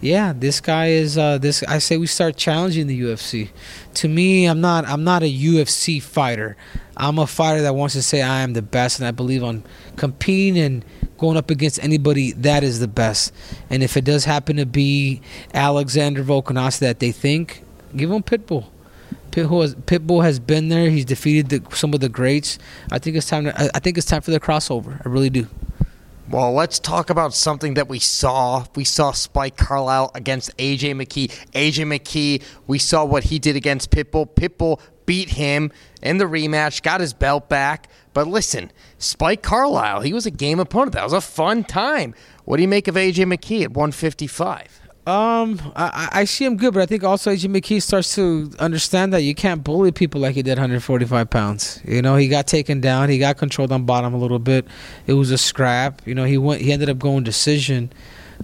yeah, 0.00 0.34
this 0.36 0.60
guy 0.60 0.88
is 0.88 1.16
uh, 1.16 1.38
this. 1.38 1.62
I 1.62 1.78
say 1.78 1.96
we 1.96 2.06
start 2.06 2.36
challenging 2.36 2.86
the 2.86 3.00
UFC. 3.00 3.48
To 3.94 4.08
me, 4.08 4.44
I'm 4.44 4.60
not. 4.60 4.86
I'm 4.86 5.04
not 5.04 5.22
a 5.22 5.32
UFC 5.32 6.02
fighter. 6.02 6.56
I'm 6.98 7.18
a 7.18 7.26
fighter 7.26 7.62
that 7.62 7.74
wants 7.74 7.94
to 7.94 8.02
say 8.02 8.20
I 8.20 8.40
am 8.40 8.52
the 8.52 8.62
best, 8.62 8.98
and 8.98 9.08
I 9.08 9.10
believe 9.10 9.42
on 9.42 9.64
competing 9.96 10.62
and 10.62 10.84
going 11.18 11.36
up 11.36 11.50
against 11.50 11.82
anybody 11.82 12.32
that 12.32 12.62
is 12.62 12.80
the 12.80 12.88
best. 12.88 13.32
And 13.70 13.82
if 13.82 13.96
it 13.96 14.04
does 14.04 14.24
happen 14.24 14.56
to 14.56 14.66
be 14.66 15.20
Alexander 15.54 16.22
Volkanovski 16.22 16.80
that 16.80 17.00
they 17.00 17.12
think, 17.12 17.62
give 17.94 18.10
him 18.10 18.22
Pitbull. 18.22 18.66
Pitbull 19.30 19.62
has, 19.62 19.74
Pitbull 19.74 20.24
has 20.24 20.38
been 20.38 20.68
there. 20.68 20.88
He's 20.88 21.04
defeated 21.04 21.48
the, 21.50 21.76
some 21.76 21.92
of 21.92 22.00
the 22.00 22.08
greats. 22.08 22.58
I 22.90 22.98
think 22.98 23.16
it's 23.16 23.28
time. 23.28 23.44
To, 23.44 23.70
I 23.74 23.80
think 23.80 23.98
it's 23.98 24.06
time 24.06 24.22
for 24.22 24.30
the 24.30 24.40
crossover. 24.40 25.04
I 25.04 25.08
really 25.08 25.30
do. 25.30 25.46
Well, 26.28 26.52
let's 26.54 26.80
talk 26.80 27.10
about 27.10 27.34
something 27.34 27.74
that 27.74 27.86
we 27.86 28.00
saw. 28.00 28.64
We 28.74 28.82
saw 28.84 29.12
Spike 29.12 29.56
Carlyle 29.56 30.10
against 30.14 30.56
AJ 30.56 30.94
McKee. 30.96 31.28
AJ 31.52 31.86
McKee, 31.86 32.42
we 32.66 32.78
saw 32.78 33.04
what 33.04 33.24
he 33.24 33.38
did 33.38 33.54
against 33.54 33.90
Pitbull. 33.90 34.26
Pitbull 34.26 34.80
beat 35.06 35.30
him 35.30 35.72
in 36.02 36.18
the 36.18 36.24
rematch, 36.26 36.82
got 36.82 37.00
his 37.00 37.14
belt 37.14 37.48
back. 37.48 37.88
But 38.12 38.26
listen, 38.26 38.70
Spike 38.98 39.42
Carlyle, 39.42 40.00
he 40.00 40.12
was 40.12 40.26
a 40.26 40.30
game 40.30 40.60
opponent. 40.60 40.92
That 40.92 41.04
was 41.04 41.12
a 41.12 41.20
fun 41.20 41.64
time. 41.64 42.14
What 42.44 42.56
do 42.56 42.62
you 42.62 42.68
make 42.68 42.88
of 42.88 42.94
AJ 42.94 43.24
McKee 43.24 43.62
at 43.62 43.70
155? 43.70 44.80
Um, 45.06 45.60
I, 45.76 46.08
I 46.12 46.24
see 46.24 46.44
him 46.44 46.56
good, 46.56 46.74
but 46.74 46.82
I 46.82 46.86
think 46.86 47.04
also 47.04 47.30
AJ 47.30 47.54
McKee 47.54 47.80
starts 47.80 48.16
to 48.16 48.50
understand 48.58 49.12
that 49.12 49.22
you 49.22 49.36
can't 49.36 49.62
bully 49.62 49.92
people 49.92 50.20
like 50.20 50.34
he 50.34 50.42
did 50.42 50.58
145 50.58 51.30
pounds. 51.30 51.80
You 51.84 52.02
know, 52.02 52.16
he 52.16 52.26
got 52.26 52.48
taken 52.48 52.80
down, 52.80 53.08
he 53.08 53.18
got 53.18 53.36
controlled 53.36 53.70
on 53.70 53.84
bottom 53.84 54.14
a 54.14 54.16
little 54.16 54.40
bit. 54.40 54.66
It 55.06 55.12
was 55.12 55.30
a 55.30 55.38
scrap. 55.38 56.04
You 56.08 56.16
know, 56.16 56.24
he 56.24 56.38
went, 56.38 56.60
he 56.60 56.72
ended 56.72 56.88
up 56.88 56.98
going 56.98 57.22
decision, 57.22 57.92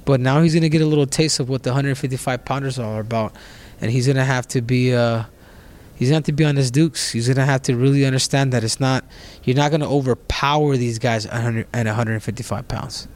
but 0.04 0.20
now 0.20 0.40
he's 0.40 0.54
gonna 0.54 0.68
get 0.68 0.82
a 0.82 0.86
little 0.86 1.06
taste 1.06 1.40
of 1.40 1.48
what 1.48 1.64
the 1.64 1.70
155 1.70 2.44
pounders 2.44 2.78
are 2.78 3.00
about, 3.00 3.34
and 3.80 3.90
he's 3.90 4.06
gonna 4.06 4.24
have 4.24 4.46
to 4.48 4.62
be 4.62 4.94
uh. 4.94 5.24
He's 5.94 6.08
gonna 6.08 6.16
have 6.16 6.24
to 6.24 6.32
be 6.32 6.44
on 6.44 6.56
his 6.56 6.70
dukes. 6.70 7.12
He's 7.12 7.28
gonna 7.28 7.46
have 7.46 7.62
to 7.62 7.76
really 7.76 8.04
understand 8.04 8.52
that 8.52 8.64
it's 8.64 8.80
not. 8.80 9.04
You're 9.44 9.56
not 9.56 9.70
gonna 9.70 9.90
overpower 9.90 10.76
these 10.76 10.98
guys 10.98 11.26
at 11.26 11.42
155 11.72 12.68
pounds. 12.68 13.08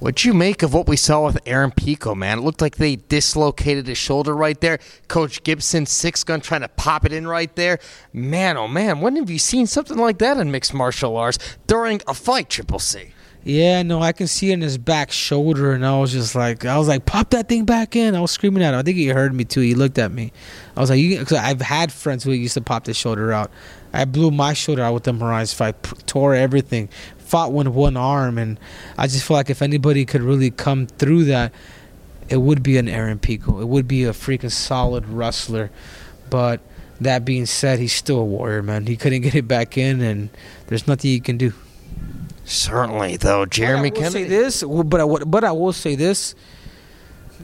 What'd 0.00 0.24
you 0.24 0.32
make 0.32 0.62
of 0.62 0.72
what 0.72 0.88
we 0.88 0.96
saw 0.96 1.26
with 1.26 1.38
Aaron 1.44 1.72
Pico, 1.72 2.14
man? 2.14 2.38
It 2.38 2.40
looked 2.40 2.62
like 2.62 2.76
they 2.76 2.96
dislocated 2.96 3.86
his 3.86 3.98
shoulder 3.98 4.34
right 4.34 4.58
there. 4.58 4.78
Coach 5.08 5.42
Gibson, 5.42 5.84
six 5.84 6.24
gun, 6.24 6.40
trying 6.40 6.62
to 6.62 6.68
pop 6.68 7.04
it 7.04 7.12
in 7.12 7.26
right 7.26 7.54
there. 7.54 7.78
Man, 8.10 8.56
oh 8.56 8.66
man, 8.66 9.02
when 9.02 9.16
have 9.16 9.28
you 9.28 9.38
seen 9.38 9.66
something 9.66 9.98
like 9.98 10.16
that 10.18 10.38
in 10.38 10.50
mixed 10.50 10.72
martial 10.72 11.18
arts 11.18 11.38
during 11.66 12.00
a 12.06 12.14
fight, 12.14 12.48
Triple 12.48 12.78
C? 12.78 13.12
Yeah, 13.42 13.82
no, 13.82 14.02
I 14.02 14.12
can 14.12 14.26
see 14.26 14.52
in 14.52 14.60
his 14.60 14.76
back 14.76 15.10
shoulder, 15.10 15.72
and 15.72 15.84
I 15.84 15.98
was 15.98 16.12
just 16.12 16.34
like, 16.34 16.66
I 16.66 16.76
was 16.76 16.88
like, 16.88 17.06
pop 17.06 17.30
that 17.30 17.48
thing 17.48 17.64
back 17.64 17.96
in. 17.96 18.14
I 18.14 18.20
was 18.20 18.30
screaming 18.30 18.62
at 18.62 18.74
him. 18.74 18.80
I 18.80 18.82
think 18.82 18.98
he 18.98 19.06
heard 19.06 19.32
me 19.32 19.44
too. 19.44 19.60
He 19.60 19.74
looked 19.74 19.98
at 19.98 20.12
me. 20.12 20.30
I 20.76 20.80
was 20.80 20.90
like, 20.90 20.98
you, 20.98 21.18
cause 21.24 21.38
I've 21.38 21.62
had 21.62 21.90
friends 21.90 22.22
who 22.22 22.32
used 22.32 22.54
to 22.54 22.60
pop 22.60 22.84
the 22.84 22.92
shoulder 22.92 23.32
out. 23.32 23.50
I 23.94 24.04
blew 24.04 24.30
my 24.30 24.52
shoulder 24.52 24.82
out 24.82 24.92
with 24.92 25.04
the 25.04 25.12
Moraes 25.12 25.54
fight, 25.54 25.82
tore 26.06 26.34
everything, 26.34 26.90
fought 27.18 27.52
with 27.52 27.68
one 27.68 27.96
arm, 27.96 28.36
and 28.36 28.60
I 28.98 29.06
just 29.06 29.26
feel 29.26 29.38
like 29.38 29.48
if 29.48 29.62
anybody 29.62 30.04
could 30.04 30.22
really 30.22 30.50
come 30.50 30.86
through 30.86 31.24
that, 31.24 31.52
it 32.28 32.36
would 32.36 32.62
be 32.62 32.76
an 32.76 32.88
Aaron 32.88 33.18
Pico. 33.18 33.60
It 33.60 33.68
would 33.68 33.88
be 33.88 34.04
a 34.04 34.12
freaking 34.12 34.52
solid 34.52 35.08
wrestler. 35.08 35.70
But 36.28 36.60
that 37.00 37.24
being 37.24 37.46
said, 37.46 37.78
he's 37.78 37.92
still 37.92 38.18
a 38.18 38.24
warrior, 38.24 38.62
man. 38.62 38.86
He 38.86 38.96
couldn't 38.96 39.22
get 39.22 39.34
it 39.34 39.48
back 39.48 39.78
in, 39.78 40.00
and 40.02 40.28
there's 40.66 40.86
nothing 40.86 41.10
he 41.10 41.20
can 41.20 41.38
do. 41.38 41.52
Certainly, 42.50 43.18
though, 43.18 43.46
Jeremy 43.46 43.90
but 43.90 43.98
I 43.98 44.02
will 44.02 44.10
Kennedy. 44.10 44.24
say 44.24 44.28
this, 44.28 44.62
but 44.64 45.00
I, 45.00 45.24
but 45.24 45.44
I 45.44 45.52
will 45.52 45.72
say 45.72 45.94
this. 45.94 46.34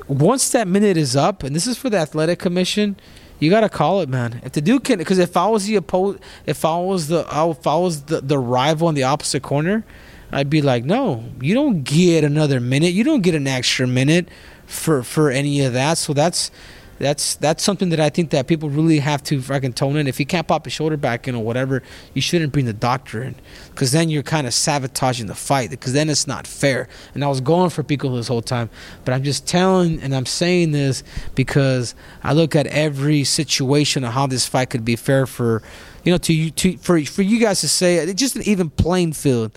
Once 0.08 0.48
that 0.50 0.68
minute 0.68 0.96
is 0.96 1.14
up, 1.16 1.42
and 1.42 1.54
this 1.54 1.66
is 1.66 1.78
for 1.78 1.88
the 1.88 1.96
athletic 1.96 2.38
commission, 2.38 2.96
you 3.38 3.48
gotta 3.50 3.68
call 3.68 4.00
it, 4.00 4.08
man. 4.08 4.40
If 4.44 4.52
the 4.52 4.60
dude 4.60 4.84
can, 4.84 4.98
because 4.98 5.18
if 5.18 5.36
I 5.36 5.46
was 5.46 5.66
the 5.66 5.76
opposed, 5.76 6.18
if 6.44 6.64
I 6.64 6.78
was 6.78 7.08
the, 7.08 7.20
if 7.20 7.66
I 7.66 7.76
was 7.76 8.02
the, 8.02 8.20
the 8.20 8.38
rival 8.38 8.88
in 8.88 8.94
the 8.94 9.04
opposite 9.04 9.42
corner, 9.42 9.84
I'd 10.32 10.50
be 10.50 10.60
like, 10.60 10.84
no, 10.84 11.24
you 11.40 11.54
don't 11.54 11.82
get 11.84 12.24
another 12.24 12.60
minute. 12.60 12.92
You 12.92 13.04
don't 13.04 13.22
get 13.22 13.34
an 13.34 13.46
extra 13.46 13.86
minute 13.86 14.28
for 14.66 15.02
for 15.02 15.30
any 15.30 15.64
of 15.64 15.72
that. 15.74 15.98
So 15.98 16.14
that's 16.14 16.50
that's 16.98 17.34
that's 17.36 17.62
something 17.62 17.90
that 17.90 18.00
I 18.00 18.08
think 18.08 18.30
that 18.30 18.46
people 18.46 18.70
really 18.70 18.98
have 19.00 19.22
to 19.24 19.40
fucking 19.42 19.74
tone 19.74 19.96
in. 19.96 20.06
If 20.06 20.18
you 20.18 20.26
can't 20.26 20.46
pop 20.46 20.66
your 20.66 20.70
shoulder 20.70 20.96
back 20.96 21.28
in 21.28 21.34
or 21.34 21.42
whatever, 21.42 21.82
you 22.14 22.22
shouldn't 22.22 22.52
bring 22.52 22.64
the 22.64 22.72
doctor 22.72 23.22
in 23.22 23.34
because 23.70 23.92
then 23.92 24.08
you're 24.08 24.22
kind 24.22 24.46
of 24.46 24.54
sabotaging 24.54 25.26
the 25.26 25.34
fight 25.34 25.70
because 25.70 25.92
then 25.92 26.08
it's 26.08 26.26
not 26.26 26.46
fair. 26.46 26.88
And 27.14 27.22
I 27.22 27.28
was 27.28 27.40
going 27.40 27.70
for 27.70 27.82
Pico 27.82 28.14
this 28.16 28.28
whole 28.28 28.42
time, 28.42 28.70
but 29.04 29.12
I'm 29.12 29.22
just 29.22 29.46
telling 29.46 30.00
and 30.00 30.14
I'm 30.14 30.26
saying 30.26 30.72
this 30.72 31.02
because 31.34 31.94
I 32.22 32.32
look 32.32 32.56
at 32.56 32.66
every 32.68 33.24
situation 33.24 34.04
of 34.04 34.12
how 34.12 34.26
this 34.26 34.46
fight 34.46 34.70
could 34.70 34.84
be 34.84 34.96
fair 34.96 35.26
for 35.26 35.62
you 36.04 36.12
know 36.12 36.18
to 36.18 36.32
you 36.32 36.50
to 36.50 36.76
for 36.78 37.02
for 37.04 37.22
you 37.22 37.38
guys 37.40 37.60
to 37.60 37.68
say 37.68 38.08
uh, 38.08 38.12
just 38.12 38.36
an 38.36 38.42
even 38.42 38.70
playing 38.70 39.12
field 39.12 39.56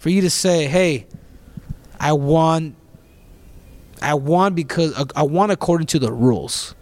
for 0.00 0.08
you 0.08 0.22
to 0.22 0.30
say, 0.30 0.66
hey, 0.66 1.06
I 2.00 2.12
won. 2.14 2.74
I 4.02 4.14
won 4.14 4.54
because 4.54 4.98
uh, 4.98 5.04
I 5.14 5.24
won 5.24 5.50
according 5.50 5.86
to 5.88 5.98
the 5.98 6.10
rules 6.10 6.74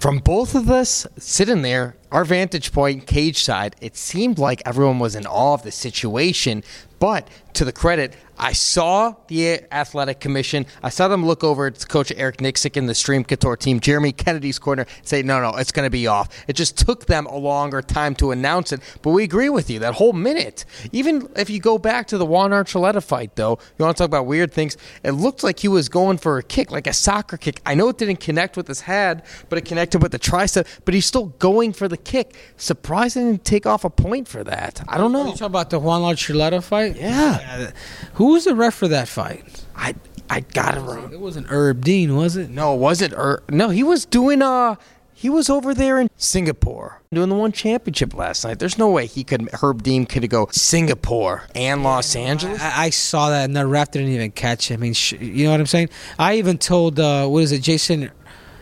from 0.00 0.18
both 0.18 0.54
of 0.54 0.70
us 0.70 1.06
sitting 1.18 1.62
there, 1.62 1.96
our 2.10 2.24
vantage 2.24 2.72
point, 2.72 3.06
cage 3.06 3.42
side, 3.42 3.76
it 3.80 3.96
seemed 3.96 4.38
like 4.38 4.62
everyone 4.64 4.98
was 4.98 5.14
in 5.14 5.26
awe 5.26 5.54
of 5.54 5.62
the 5.62 5.70
situation. 5.70 6.62
But 6.98 7.28
to 7.58 7.64
the 7.64 7.72
credit, 7.72 8.14
I 8.38 8.52
saw 8.52 9.16
the 9.26 9.60
athletic 9.72 10.20
commission. 10.20 10.64
I 10.80 10.90
saw 10.90 11.08
them 11.08 11.26
look 11.26 11.42
over 11.42 11.66
at 11.66 11.88
Coach 11.88 12.12
Eric 12.16 12.36
Nicksick 12.36 12.76
and 12.76 12.88
the 12.88 12.92
Xtreme 12.92 13.26
Couture 13.26 13.56
team, 13.56 13.80
Jeremy 13.80 14.12
Kennedy's 14.12 14.60
corner, 14.60 14.86
say, 15.02 15.22
no, 15.22 15.40
no, 15.40 15.56
it's 15.56 15.72
going 15.72 15.86
to 15.86 15.90
be 15.90 16.06
off. 16.06 16.28
It 16.46 16.52
just 16.52 16.78
took 16.78 17.06
them 17.06 17.26
a 17.26 17.36
longer 17.36 17.82
time 17.82 18.14
to 18.16 18.30
announce 18.30 18.72
it. 18.72 18.80
But 19.02 19.10
we 19.10 19.24
agree 19.24 19.48
with 19.48 19.68
you, 19.68 19.80
that 19.80 19.94
whole 19.94 20.12
minute. 20.12 20.64
Even 20.92 21.28
if 21.34 21.50
you 21.50 21.58
go 21.58 21.78
back 21.78 22.06
to 22.08 22.18
the 22.18 22.24
Juan 22.24 22.52
Archuleta 22.52 23.02
fight, 23.02 23.34
though, 23.34 23.58
you 23.76 23.84
want 23.84 23.96
to 23.96 24.02
talk 24.02 24.08
about 24.08 24.26
weird 24.26 24.52
things, 24.52 24.76
it 25.02 25.12
looked 25.12 25.42
like 25.42 25.58
he 25.58 25.68
was 25.68 25.88
going 25.88 26.18
for 26.18 26.38
a 26.38 26.42
kick, 26.44 26.70
like 26.70 26.86
a 26.86 26.92
soccer 26.92 27.36
kick. 27.36 27.60
I 27.66 27.74
know 27.74 27.88
it 27.88 27.98
didn't 27.98 28.20
connect 28.20 28.56
with 28.56 28.68
his 28.68 28.82
head, 28.82 29.24
but 29.48 29.58
it 29.58 29.64
connected 29.64 30.00
with 30.00 30.12
the 30.12 30.18
tricep, 30.18 30.64
but 30.84 30.94
he's 30.94 31.06
still 31.06 31.26
going 31.40 31.72
for 31.72 31.88
the 31.88 31.96
kick. 31.96 32.36
Surprised 32.56 33.14
he 33.14 33.20
didn't 33.20 33.44
take 33.44 33.66
off 33.66 33.84
a 33.84 33.90
point 33.90 34.28
for 34.28 34.44
that. 34.44 34.80
I 34.86 34.96
don't 34.96 35.10
know. 35.10 35.22
Are 35.22 35.26
you 35.26 35.32
talking 35.32 35.46
about 35.46 35.70
the 35.70 35.80
Juan 35.80 36.02
Archuleta 36.02 36.62
fight? 36.62 36.94
Yeah. 36.94 37.47
Yeah. 37.56 37.70
Who 38.14 38.32
was 38.32 38.44
the 38.44 38.54
ref 38.54 38.74
for 38.74 38.88
that 38.88 39.08
fight? 39.08 39.64
I 39.74 39.94
I 40.30 40.40
got 40.40 40.76
it 40.76 40.80
wrong. 40.80 41.12
It 41.12 41.20
wasn't 41.20 41.46
Herb 41.48 41.84
Dean, 41.84 42.14
was 42.16 42.36
it? 42.36 42.50
No, 42.50 42.74
it 42.74 42.78
wasn't 42.78 43.14
Herb. 43.14 43.50
No, 43.50 43.70
he 43.70 43.82
was 43.82 44.04
doing 44.04 44.42
uh 44.42 44.76
He 45.14 45.30
was 45.30 45.48
over 45.50 45.74
there 45.74 45.98
in 45.98 46.08
Singapore 46.16 47.00
doing 47.12 47.28
the 47.30 47.34
one 47.34 47.52
championship 47.52 48.12
last 48.14 48.44
night. 48.44 48.58
There's 48.58 48.76
no 48.78 48.90
way 48.90 49.06
he 49.06 49.24
could 49.24 49.48
Herb 49.54 49.82
Dean 49.82 50.04
could 50.06 50.28
go 50.28 50.48
Singapore 50.52 51.44
and 51.54 51.82
Los 51.82 52.14
Angeles. 52.14 52.60
I, 52.60 52.84
I 52.84 52.90
saw 52.90 53.30
that, 53.30 53.44
and 53.44 53.56
the 53.56 53.66
ref 53.66 53.90
didn't 53.90 54.10
even 54.10 54.30
catch 54.30 54.70
it. 54.70 54.74
I 54.74 54.76
mean, 54.76 54.92
sh- 54.92 55.14
you 55.14 55.44
know 55.44 55.52
what 55.52 55.60
I'm 55.60 55.66
saying? 55.66 55.88
I 56.18 56.36
even 56.36 56.58
told 56.58 57.00
uh, 57.00 57.26
what 57.26 57.42
is 57.42 57.52
it, 57.52 57.62
Jason, 57.62 58.10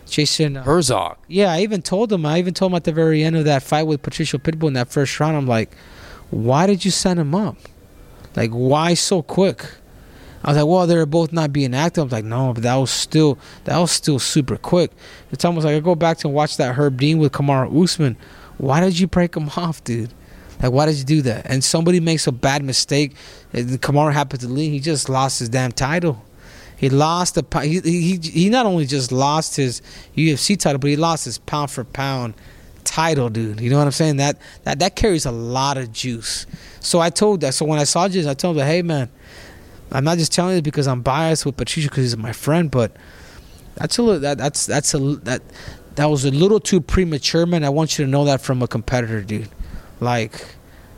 Jason 0.09 0.57
uh, 0.57 0.63
Herzog. 0.63 1.17
Yeah, 1.27 1.53
I 1.53 1.61
even 1.63 1.83
told 1.83 2.13
him. 2.13 2.25
I 2.25 2.39
even 2.39 2.55
told 2.55 2.73
him 2.73 2.77
at 2.77 2.85
the 2.85 2.93
very 2.93 3.23
end 3.25 3.37
of 3.37 3.45
that 3.45 3.63
fight 3.65 3.83
with 3.83 4.03
Patricio 4.03 4.39
Pitbull 4.39 4.69
in 4.69 4.75
that 4.75 4.89
first 4.89 5.19
round. 5.19 5.37
I'm 5.37 5.47
like, 5.49 5.75
why 6.31 6.67
did 6.67 6.85
you 6.85 6.91
send 6.93 7.19
him 7.19 7.35
up? 7.35 7.57
Like, 8.37 8.51
why 8.51 8.95
so 8.95 9.23
quick? 9.23 9.65
I 10.45 10.51
was 10.51 10.59
like, 10.59 10.67
well, 10.67 10.87
they're 10.87 11.07
both 11.07 11.33
not 11.33 11.53
being 11.53 11.75
active. 11.75 12.03
I 12.03 12.05
was 12.05 12.13
like, 12.13 12.25
no, 12.25 12.53
but 12.53 12.63
that 12.63 12.77
was 12.77 12.91
still 12.91 13.39
that 13.65 13.79
was 13.79 13.91
still 13.91 14.19
super 14.19 14.57
quick. 14.57 14.93
It's 15.33 15.45
almost 15.45 15.65
like 15.65 15.75
I 15.75 15.81
go 15.81 15.95
back 15.95 16.19
to 16.19 16.29
watch 16.29 16.57
that 16.59 16.77
Herb 16.77 16.99
Dean 16.99 17.19
with 17.19 17.33
Kamaru 17.33 17.83
Usman. 17.83 18.17
Why 18.59 18.81
did 18.81 18.99
you 18.99 19.07
break 19.09 19.37
him 19.37 19.51
off, 19.57 19.83
dude? 19.83 20.13
Like, 20.63 20.73
why 20.73 20.87
did 20.87 20.97
you 20.97 21.05
do 21.05 21.23
that? 21.23 21.47
And 21.47 21.65
somebody 21.65 22.01
makes 22.01 22.27
a 22.27 22.33
bad 22.33 22.63
mistake. 22.63 23.15
And 23.53 23.81
Kamaru 23.83 24.13
happens 24.13 24.43
to 24.43 24.49
leave. 24.49 24.73
He 24.73 24.81
just 24.81 25.09
lost 25.09 25.41
his 25.41 25.49
damn 25.49 25.73
title. 25.73 26.23
He 26.77 26.91
lost 26.91 27.35
the 27.35 27.61
he, 27.63 27.81
he 27.81 28.17
he 28.19 28.51
not 28.51 28.67
only 28.67 28.85
just 28.85 29.11
lost 29.11 29.57
his 29.57 29.81
UFC 30.15 30.59
title, 30.59 30.79
but 30.79 30.91
he 30.91 30.97
lost 30.97 31.25
his 31.25 31.39
pound 31.39 31.71
for 31.71 31.85
pound 31.85 32.35
title, 32.87 33.29
dude. 33.29 33.61
You 33.61 33.69
know 33.69 33.79
what 33.79 33.87
I'm 33.87 33.93
saying? 33.93 34.17
That 34.17 34.39
that 34.65 34.79
that 34.79 34.97
carries 34.97 35.27
a 35.27 35.31
lot 35.31 35.77
of 35.77 35.93
juice. 35.93 36.47
So 36.81 37.01
I 37.01 37.11
told 37.11 37.41
that. 37.43 37.53
So 37.55 37.67
when 37.67 37.79
I 37.79 37.85
saw 37.85 38.09
this, 38.09 38.27
I 38.27 38.35
told 38.35 38.57
him, 38.57 38.67
"Hey, 38.67 38.83
man, 38.83 39.11
I'm 39.93 40.05
not 40.05 40.19
just 40.19 40.33
telling 40.33 40.57
you 40.57 40.63
because 40.63 40.87
I'm 40.87 41.03
biased 41.03 41.45
with 41.45 41.57
Patricio 41.57 41.91
because 41.91 42.05
he's 42.05 42.17
my 42.17 42.33
friend, 42.33 42.71
but 42.71 42.97
that's 43.75 43.99
a 43.99 44.03
little 44.03 44.21
that 44.21 44.39
that's 44.39 44.67
that's 44.67 44.95
a 44.95 44.99
that 44.99 45.43
that 45.97 46.07
was 46.07 46.25
a 46.25 46.31
little 46.31 46.61
too 46.61 46.81
premature, 46.81 47.45
man. 47.45 47.65
I 47.65 47.69
want 47.69 47.99
you 47.99 48.05
to 48.05 48.11
know 48.11 48.25
that 48.25 48.41
from 48.41 48.63
a 48.63 48.69
competitor, 48.69 49.23
dude. 49.23 49.49
Like 50.01 50.47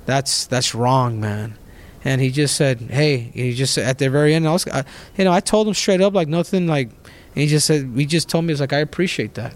that's 0.06 0.46
that's 0.46 0.74
wrong, 0.74 1.20
man." 1.20 1.58
And 2.04 2.20
he 2.20 2.30
just 2.30 2.56
said, 2.56 2.80
"Hey," 2.80 3.30
he 3.34 3.54
just 3.54 3.76
at 3.78 3.98
the 3.98 4.08
very 4.08 4.34
end, 4.34 4.46
I 4.46 4.52
was, 4.52 4.66
I, 4.68 4.84
you 5.16 5.24
know, 5.24 5.32
I 5.32 5.40
told 5.40 5.66
him 5.66 5.74
straight 5.74 6.00
up, 6.00 6.14
like 6.14 6.28
nothing, 6.28 6.66
like, 6.66 6.88
and 6.88 7.42
he 7.42 7.46
just 7.46 7.66
said, 7.66 7.94
"We 7.94 8.06
just 8.06 8.28
told 8.28 8.44
me, 8.44 8.52
it's 8.52 8.60
like 8.60 8.72
I 8.72 8.78
appreciate 8.78 9.34
that." 9.34 9.54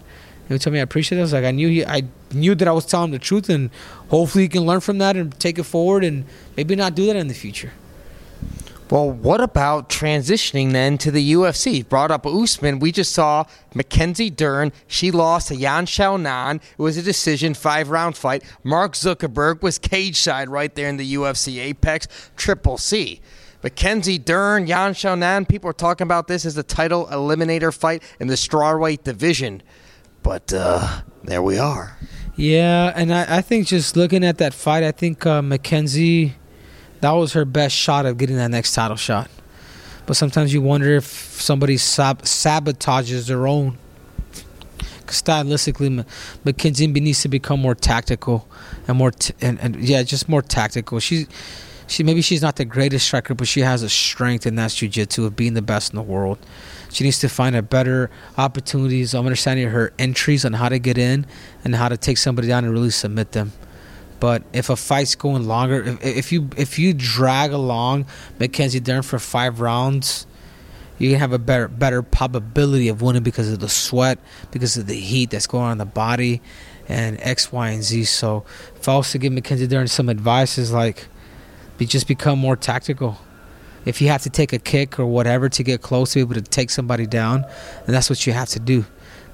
He 0.53 0.59
told 0.59 0.73
me 0.73 0.79
I 0.79 0.83
appreciate 0.83 1.19
it. 1.19 1.31
Like, 1.31 1.45
I 1.45 1.51
knew 1.51 1.67
he, 1.67 1.85
I 1.85 2.03
knew 2.31 2.55
that 2.55 2.67
I 2.67 2.71
was 2.71 2.85
telling 2.85 3.11
the 3.11 3.19
truth, 3.19 3.49
and 3.49 3.69
hopefully 4.09 4.45
he 4.45 4.47
can 4.47 4.63
learn 4.63 4.79
from 4.79 4.97
that 4.99 5.15
and 5.15 5.37
take 5.39 5.59
it 5.59 5.63
forward, 5.63 6.03
and 6.03 6.25
maybe 6.55 6.75
not 6.75 6.95
do 6.95 7.05
that 7.07 7.15
in 7.15 7.27
the 7.27 7.33
future. 7.33 7.71
Well, 8.89 9.09
what 9.09 9.41
about 9.41 9.89
transitioning 9.89 10.71
then 10.71 10.99
to 10.99 11.09
the 11.09 11.33
UFC? 11.33 11.87
Brought 11.87 12.11
up 12.11 12.27
Usman. 12.27 12.77
We 12.77 12.91
just 12.91 13.11
saw 13.11 13.45
Mackenzie 13.73 14.29
Dern. 14.29 14.71
She 14.85 15.09
lost 15.09 15.47
to 15.47 15.55
Yan 15.55 15.87
Xiaonan. 15.87 16.57
It 16.57 16.77
was 16.77 16.95
a 16.97 17.01
decision, 17.01 17.55
five 17.55 17.89
round 17.89 18.15
fight. 18.15 18.43
Mark 18.63 18.93
Zuckerberg 18.93 19.63
was 19.63 19.79
cage 19.79 20.19
side 20.19 20.47
right 20.47 20.75
there 20.75 20.89
in 20.89 20.97
the 20.97 21.15
UFC 21.15 21.59
Apex 21.59 22.07
Triple 22.35 22.77
C. 22.77 23.19
Mackenzie 23.63 24.17
Dern, 24.17 24.67
Yan 24.67 24.93
Xiaonan, 24.93 25.47
people 25.47 25.69
are 25.69 25.73
talking 25.73 26.03
about 26.03 26.27
this 26.27 26.45
as 26.45 26.57
a 26.57 26.63
title 26.63 27.07
eliminator 27.07 27.73
fight 27.73 28.03
in 28.19 28.27
the 28.27 28.33
strawweight 28.35 29.03
division. 29.03 29.63
But 30.23 30.51
uh, 30.53 31.01
there 31.23 31.43
we 31.43 31.57
are. 31.57 31.97
Yeah, 32.35 32.91
and 32.95 33.13
I, 33.13 33.37
I 33.37 33.41
think 33.41 33.67
just 33.67 33.95
looking 33.95 34.23
at 34.23 34.39
that 34.39 34.53
fight, 34.53 34.83
I 34.83 34.91
think 34.91 35.25
uh, 35.25 35.41
Mackenzie 35.41 36.33
that 37.03 37.11
was 37.11 37.33
her 37.33 37.43
best 37.43 37.75
shot 37.75 38.05
of 38.05 38.17
getting 38.17 38.37
that 38.37 38.49
next 38.49 38.73
title 38.73 38.95
shot. 38.95 39.29
But 40.05 40.15
sometimes 40.15 40.53
you 40.53 40.61
wonder 40.61 40.95
if 40.95 41.03
somebody 41.05 41.75
sab- 41.75 42.21
sabotages 42.21 43.27
their 43.27 43.45
own. 43.45 43.77
Stylistically, 45.07 46.05
Mackenzie 46.45 46.87
needs 46.87 47.21
to 47.21 47.27
become 47.27 47.59
more 47.59 47.75
tactical 47.75 48.47
and 48.87 48.97
more 48.97 49.11
t- 49.11 49.33
and, 49.41 49.59
and 49.59 49.75
yeah, 49.75 50.01
just 50.03 50.29
more 50.29 50.41
tactical. 50.41 50.99
She's 50.99 51.27
she 51.87 52.03
maybe 52.03 52.21
she's 52.21 52.41
not 52.41 52.55
the 52.55 52.63
greatest 52.63 53.05
striker, 53.05 53.35
but 53.35 53.49
she 53.49 53.59
has 53.59 53.83
a 53.83 53.89
strength 53.89 54.45
in 54.45 54.55
that 54.55 54.71
jiu-jitsu 54.71 55.25
of 55.25 55.35
being 55.35 55.55
the 55.55 55.61
best 55.61 55.91
in 55.91 55.97
the 55.97 56.01
world. 56.01 56.39
She 56.93 57.03
needs 57.03 57.19
to 57.19 57.27
find 57.27 57.55
a 57.55 57.63
better 57.63 58.11
opportunities 58.37 59.15
of 59.15 59.25
understanding 59.25 59.67
her 59.69 59.91
entries 59.97 60.45
on 60.45 60.53
how 60.53 60.69
to 60.69 60.77
get 60.77 60.97
in 60.99 61.25
and 61.63 61.75
how 61.75 61.89
to 61.89 61.97
take 61.97 62.19
somebody 62.19 62.47
down 62.47 62.63
and 62.65 62.71
really 62.71 62.91
submit 62.91 63.31
them. 63.31 63.51
But 64.19 64.43
if 64.53 64.69
a 64.69 64.75
fight's 64.75 65.15
going 65.15 65.47
longer, 65.47 65.83
if, 65.83 66.05
if 66.05 66.31
you 66.31 66.49
if 66.55 66.77
you 66.77 66.93
drag 66.93 67.51
along 67.51 68.05
Mackenzie 68.39 68.79
Dern 68.79 69.01
for 69.01 69.17
five 69.17 69.59
rounds, 69.59 70.27
you 70.99 71.17
have 71.17 71.33
a 71.33 71.39
better 71.39 71.67
better 71.67 72.03
probability 72.03 72.89
of 72.89 73.01
winning 73.01 73.23
because 73.23 73.51
of 73.51 73.59
the 73.59 73.69
sweat, 73.69 74.19
because 74.51 74.77
of 74.77 74.85
the 74.85 74.93
heat 74.93 75.31
that's 75.31 75.47
going 75.47 75.65
on 75.65 75.71
in 75.73 75.77
the 75.79 75.85
body, 75.85 76.41
and 76.87 77.19
X, 77.21 77.51
Y, 77.51 77.69
and 77.69 77.83
Z. 77.83 78.03
So 78.05 78.45
if 78.75 78.87
I 78.87 78.95
was 78.95 79.11
to 79.11 79.17
give 79.17 79.33
Mackenzie 79.33 79.67
Dern 79.67 79.87
some 79.87 80.09
advice, 80.09 80.59
is 80.59 80.71
like, 80.71 81.07
be 81.79 81.87
just 81.87 82.07
become 82.07 82.37
more 82.37 82.55
tactical. 82.55 83.17
If 83.85 84.01
you 84.01 84.07
have 84.09 84.21
to 84.23 84.29
take 84.29 84.53
a 84.53 84.59
kick 84.59 84.99
or 84.99 85.05
whatever 85.05 85.49
to 85.49 85.63
get 85.63 85.81
close 85.81 86.13
to 86.13 86.17
be 86.17 86.21
able 86.21 86.35
to 86.35 86.41
take 86.41 86.69
somebody 86.69 87.05
down, 87.05 87.45
and 87.85 87.93
that's 87.93 88.09
what 88.09 88.25
you 88.25 88.33
have 88.33 88.49
to 88.49 88.59
do. 88.59 88.85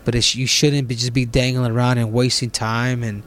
But 0.05 0.35
you 0.35 0.47
shouldn't 0.47 0.87
be 0.87 0.95
just 0.95 1.13
be 1.13 1.25
dangling 1.25 1.71
around 1.71 1.97
and 1.97 2.11
wasting 2.11 2.49
time 2.49 3.03
and 3.03 3.23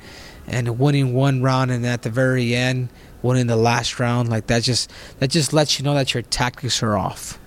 and 0.47 0.79
winning 0.79 1.14
one 1.14 1.43
round 1.43 1.71
and 1.71 1.87
at 1.87 2.02
the 2.02 2.11
very 2.11 2.55
end 2.55 2.88
winning 3.23 3.47
the 3.47 3.57
last 3.57 4.00
round 4.00 4.29
like 4.29 4.49
that 4.49 4.62
just 4.62 4.91
that 5.21 5.31
just 5.31 5.52
lets 5.52 5.79
you 5.79 5.85
know 5.85 5.95
that 5.95 6.14
your 6.14 6.23
tactics 6.25 6.83
are 6.83 6.97
off 6.97 7.38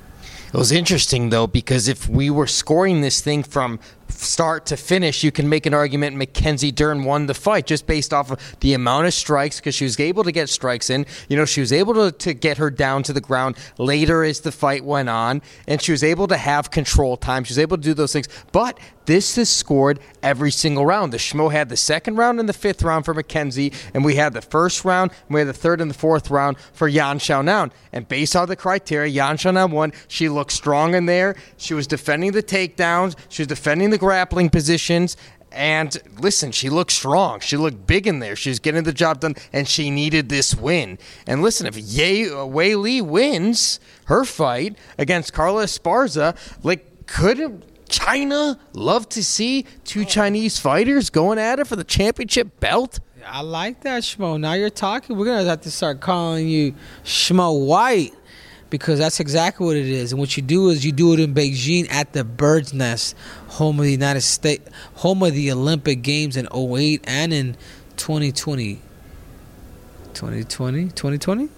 it 0.54 0.58
was 0.58 0.72
interesting 0.72 1.30
though 1.30 1.48
because 1.48 1.90
if 1.90 2.08
we 2.08 2.30
were 2.30 2.48
scoring 2.48 3.02
this 3.02 3.20
thing 3.20 3.44
from 3.44 3.80
start 4.08 4.66
to 4.68 4.78
finish, 4.78 5.24
you 5.24 5.32
can 5.32 5.50
make 5.50 5.66
an 5.66 5.74
argument 5.74 6.16
Mackenzie 6.16 6.72
Dern 6.72 7.04
won 7.04 7.26
the 7.26 7.34
fight 7.34 7.66
just 7.66 7.88
based 7.88 8.14
off 8.14 8.32
of 8.32 8.60
the 8.60 8.74
amount 8.74 9.08
of 9.08 9.14
strikes 9.14 9.60
because 9.60 9.76
she 9.76 9.84
was 9.84 10.00
able 10.00 10.24
to 10.24 10.32
get 10.32 10.50
strikes 10.50 10.90
in. 10.90 11.06
You 11.30 11.38
know, 11.38 11.46
she 11.46 11.62
was 11.62 11.74
able 11.74 11.94
to, 11.96 12.12
to 12.12 12.34
get 12.34 12.58
her 12.58 12.70
down 12.70 13.04
to 13.04 13.14
the 13.14 13.22
ground 13.22 13.58
later 13.78 14.24
as 14.24 14.42
the 14.42 14.52
fight 14.52 14.86
went 14.86 15.10
on, 15.10 15.42
and 15.68 15.82
she 15.82 15.92
was 15.92 16.04
able 16.04 16.28
to 16.28 16.38
have 16.38 16.72
control 16.72 17.18
time. 17.18 17.44
She 17.44 17.52
was 17.52 17.60
able 17.60 17.78
to 17.78 17.84
do 17.84 17.94
those 17.94 18.14
things. 18.14 18.28
But 18.52 18.80
this 19.06 19.38
is 19.38 19.50
scored 19.50 20.00
every 20.24 20.52
single 20.52 20.86
round. 20.86 21.14
The 21.14 21.18
Schmo 21.18 21.52
had 21.52 21.70
the 21.70 21.78
second 21.78 22.16
round 22.16 22.40
and 22.40 22.50
the 22.50 22.54
fifth 22.54 22.82
round 22.82 23.06
for 23.06 23.14
Mackenzie, 23.14 23.72
and 23.94 24.04
we 24.04 24.16
had 24.16 24.34
the 24.34 24.42
first 24.42 24.84
round, 24.84 25.12
and 25.28 25.36
we 25.36 25.42
had 25.42 25.48
the 25.48 25.54
third 25.54 25.80
and 25.80 25.90
the 25.90 25.96
fourth 25.96 26.30
round 26.30 26.58
for 26.74 26.88
Yan 26.88 27.20
Xiaonan. 27.20 27.72
And 27.94 28.08
based 28.08 28.36
on 28.36 28.48
the 28.48 28.56
criteria, 28.56 29.12
Yan 29.12 29.38
Xiaonan 29.38 29.72
won. 29.72 29.94
She 30.08 30.28
looked 30.28 30.52
strong 30.52 30.96
in 30.96 31.06
there. 31.06 31.36
She 31.58 31.74
was 31.74 31.88
defending 31.88 32.32
the 32.32 32.44
takedowns. 32.44 33.16
She 33.30 33.44
was 33.44 33.48
defending 33.48 33.92
the 33.92 33.95
grappling 33.98 34.50
positions. 34.50 35.18
And 35.52 35.98
listen, 36.20 36.52
she 36.52 36.70
looked 36.70 36.92
strong. 36.92 37.40
She 37.40 37.56
looked 37.56 37.88
big 37.88 38.08
in 38.08 38.20
there. 38.20 38.36
She 38.36 38.50
was 38.50 38.60
getting 38.60 38.84
the 38.84 38.92
job 38.92 39.22
done, 39.22 39.36
and 39.54 39.68
she 39.68 39.90
needed 39.90 40.28
this 40.28 40.54
win. 40.54 41.00
And 41.26 41.42
listen, 41.42 41.66
if 41.66 41.78
Ye 41.78 42.26
uh, 42.26 42.36
Weili 42.46 43.02
wins 43.02 43.80
her 44.06 44.26
fight 44.26 44.78
against 44.98 45.32
Carla 45.32 45.64
Esparza, 45.64 46.36
like 46.64 47.06
could 47.06 47.64
China 47.88 48.60
love 48.74 49.08
to 49.10 49.24
see 49.24 49.66
two 49.86 50.02
oh. 50.02 50.06
Chinese 50.06 50.60
fighters 50.60 51.10
going 51.10 51.40
at 51.40 51.60
it 51.60 51.68
for 51.68 51.78
the 51.78 51.84
championship 51.84 52.60
belt? 52.60 53.00
I 53.26 53.42
like 53.42 53.82
that, 53.82 54.04
Schmo. 54.04 54.40
Now 54.40 54.54
you're 54.54 54.70
talking. 54.70 55.18
We're 55.18 55.26
gonna 55.26 55.46
have 55.46 55.62
to 55.62 55.72
start 55.72 56.00
calling 56.00 56.48
you 56.48 56.76
Schmo 57.04 57.66
White 57.66 58.14
because 58.76 59.00
that's 59.00 59.22
exactly 59.22 59.66
what 59.66 59.78
it 59.78 59.86
is. 59.86 60.12
And 60.12 60.20
what 60.20 60.36
you 60.36 60.44
do 60.44 60.68
is 60.70 60.86
you 60.86 60.92
do 60.92 61.14
it 61.14 61.20
in 61.22 61.34
Beijing 61.34 61.90
at 61.90 62.12
the 62.12 62.26
Bird's 62.26 62.74
Nest, 62.74 63.16
home 63.48 63.80
of 63.80 63.86
the 63.86 63.92
United 63.92 64.22
States, 64.22 64.70
home 64.96 65.24
of 65.24 65.34
the 65.34 65.50
Olympic 65.50 66.02
Games 66.02 66.36
in 66.36 66.46
08 66.54 67.02
and 67.06 67.34
in 67.34 67.56
2020. 67.96 68.82
2020? 70.14 70.90
2020? 70.90 71.50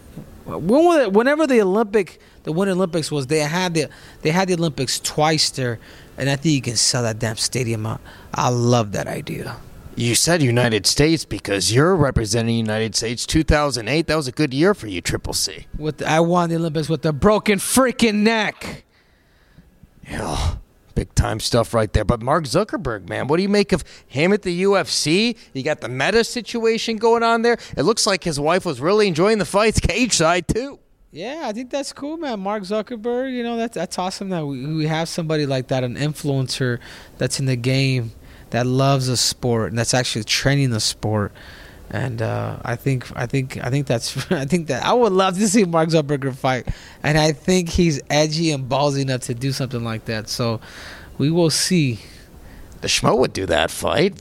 When, 0.46 1.12
whenever 1.14 1.48
the 1.48 1.60
Olympic, 1.62 2.20
the 2.44 2.52
Winter 2.52 2.74
Olympics 2.74 3.12
was, 3.12 3.28
they 3.28 3.40
had 3.40 3.74
the 3.74 3.90
they 4.22 4.30
had 4.30 4.48
the 4.48 4.54
Olympics 4.54 5.00
twice 5.00 5.50
there, 5.50 5.80
and 6.18 6.30
I 6.30 6.36
think 6.36 6.54
you 6.54 6.62
can 6.62 6.76
sell 6.76 7.02
that 7.04 7.18
damn 7.18 7.36
stadium 7.36 7.86
out. 7.86 8.00
I 8.34 8.50
love 8.50 8.92
that 8.92 9.08
idea. 9.08 9.58
You 9.98 10.14
said 10.14 10.44
United 10.44 10.86
States 10.86 11.26
because 11.26 11.74
you're 11.74 11.96
representing 11.96 12.56
United 12.56 12.96
States. 12.96 13.26
2008, 13.26 14.06
that 14.06 14.16
was 14.16 14.28
a 14.28 14.32
good 14.32 14.54
year 14.54 14.76
for 14.76 14.86
you, 14.86 15.02
Triple 15.02 15.34
C. 15.34 15.66
With 15.76 15.98
the, 15.98 16.08
I 16.08 16.20
won 16.20 16.52
the 16.52 16.56
Olympics 16.58 16.88
with 16.88 17.04
a 17.04 17.12
broken 17.12 17.58
freaking 17.58 18.18
neck. 18.18 18.84
Yeah, 20.08 20.58
big 20.94 21.16
time 21.16 21.40
stuff 21.40 21.74
right 21.74 21.92
there. 21.92 22.06
But 22.06 22.22
Mark 22.22 22.44
Zuckerberg, 22.44 23.10
man, 23.10 23.26
what 23.26 23.38
do 23.38 23.42
you 23.42 23.50
make 23.50 23.72
of 23.72 23.84
him 24.06 24.34
at 24.34 24.44
the 24.44 24.62
UFC? 24.62 25.36
You 25.54 25.64
got 25.64 25.82
the 25.82 25.90
meta 25.90 26.24
situation 26.24 26.98
going 26.98 27.24
on 27.24 27.42
there. 27.42 27.58
It 27.76 27.82
looks 27.82 28.06
like 28.06 28.24
his 28.24 28.40
wife 28.40 28.68
was 28.68 28.80
really 28.80 29.08
enjoying 29.08 29.40
the 29.40 29.46
fights 29.46 29.80
cage 29.82 30.14
side 30.14 30.48
too. 30.48 30.78
Yeah, 31.10 31.42
I 31.46 31.54
think 31.54 31.72
that's 31.72 31.92
cool, 31.92 32.18
man. 32.18 32.40
Mark 32.42 32.62
Zuckerberg, 32.62 33.34
you 33.34 33.42
know, 33.42 33.58
that's 33.58 33.74
that's 33.74 33.98
awesome 33.98 34.30
that 34.30 34.46
we, 34.46 34.64
we 34.76 34.86
have 34.86 35.10
somebody 35.10 35.48
like 35.48 35.70
that, 35.70 35.84
an 35.84 35.96
influencer 35.96 36.78
that's 37.18 37.40
in 37.40 37.48
the 37.48 37.56
game 37.56 38.12
that 38.52 38.66
loves 38.66 39.08
the 39.08 39.18
sport 39.18 39.70
and 39.70 39.78
that's 39.78 39.94
actually 39.94 40.24
training 40.24 40.70
the 40.72 40.80
sport. 40.80 41.32
And 41.90 42.22
uh, 42.22 42.58
I 42.64 42.76
think 42.76 43.06
I 43.16 43.28
think 43.28 43.64
I 43.64 43.70
think 43.70 43.88
that's 43.88 44.30
I 44.32 44.46
think 44.46 44.68
that 44.68 44.84
I 44.86 44.94
would 44.94 45.14
love 45.14 45.38
to 45.38 45.48
see 45.48 45.64
Mark 45.64 45.90
Zuckerberg 45.90 46.36
fight, 46.36 46.68
and 47.02 47.18
I 47.18 47.32
think 47.32 47.70
he's 47.70 48.02
edgy 48.10 48.52
and 48.52 48.70
ballsy 48.70 49.02
enough 49.04 49.22
to 49.22 49.34
do 49.34 49.54
something 49.54 49.84
like 49.84 50.04
that. 50.06 50.28
So 50.28 50.60
we 51.18 51.32
will 51.32 51.50
see. 51.50 52.00
the 52.82 52.88
Schmo 52.88 53.18
would 53.18 53.34
do 53.34 53.46
that 53.46 53.72
fight. 53.72 54.16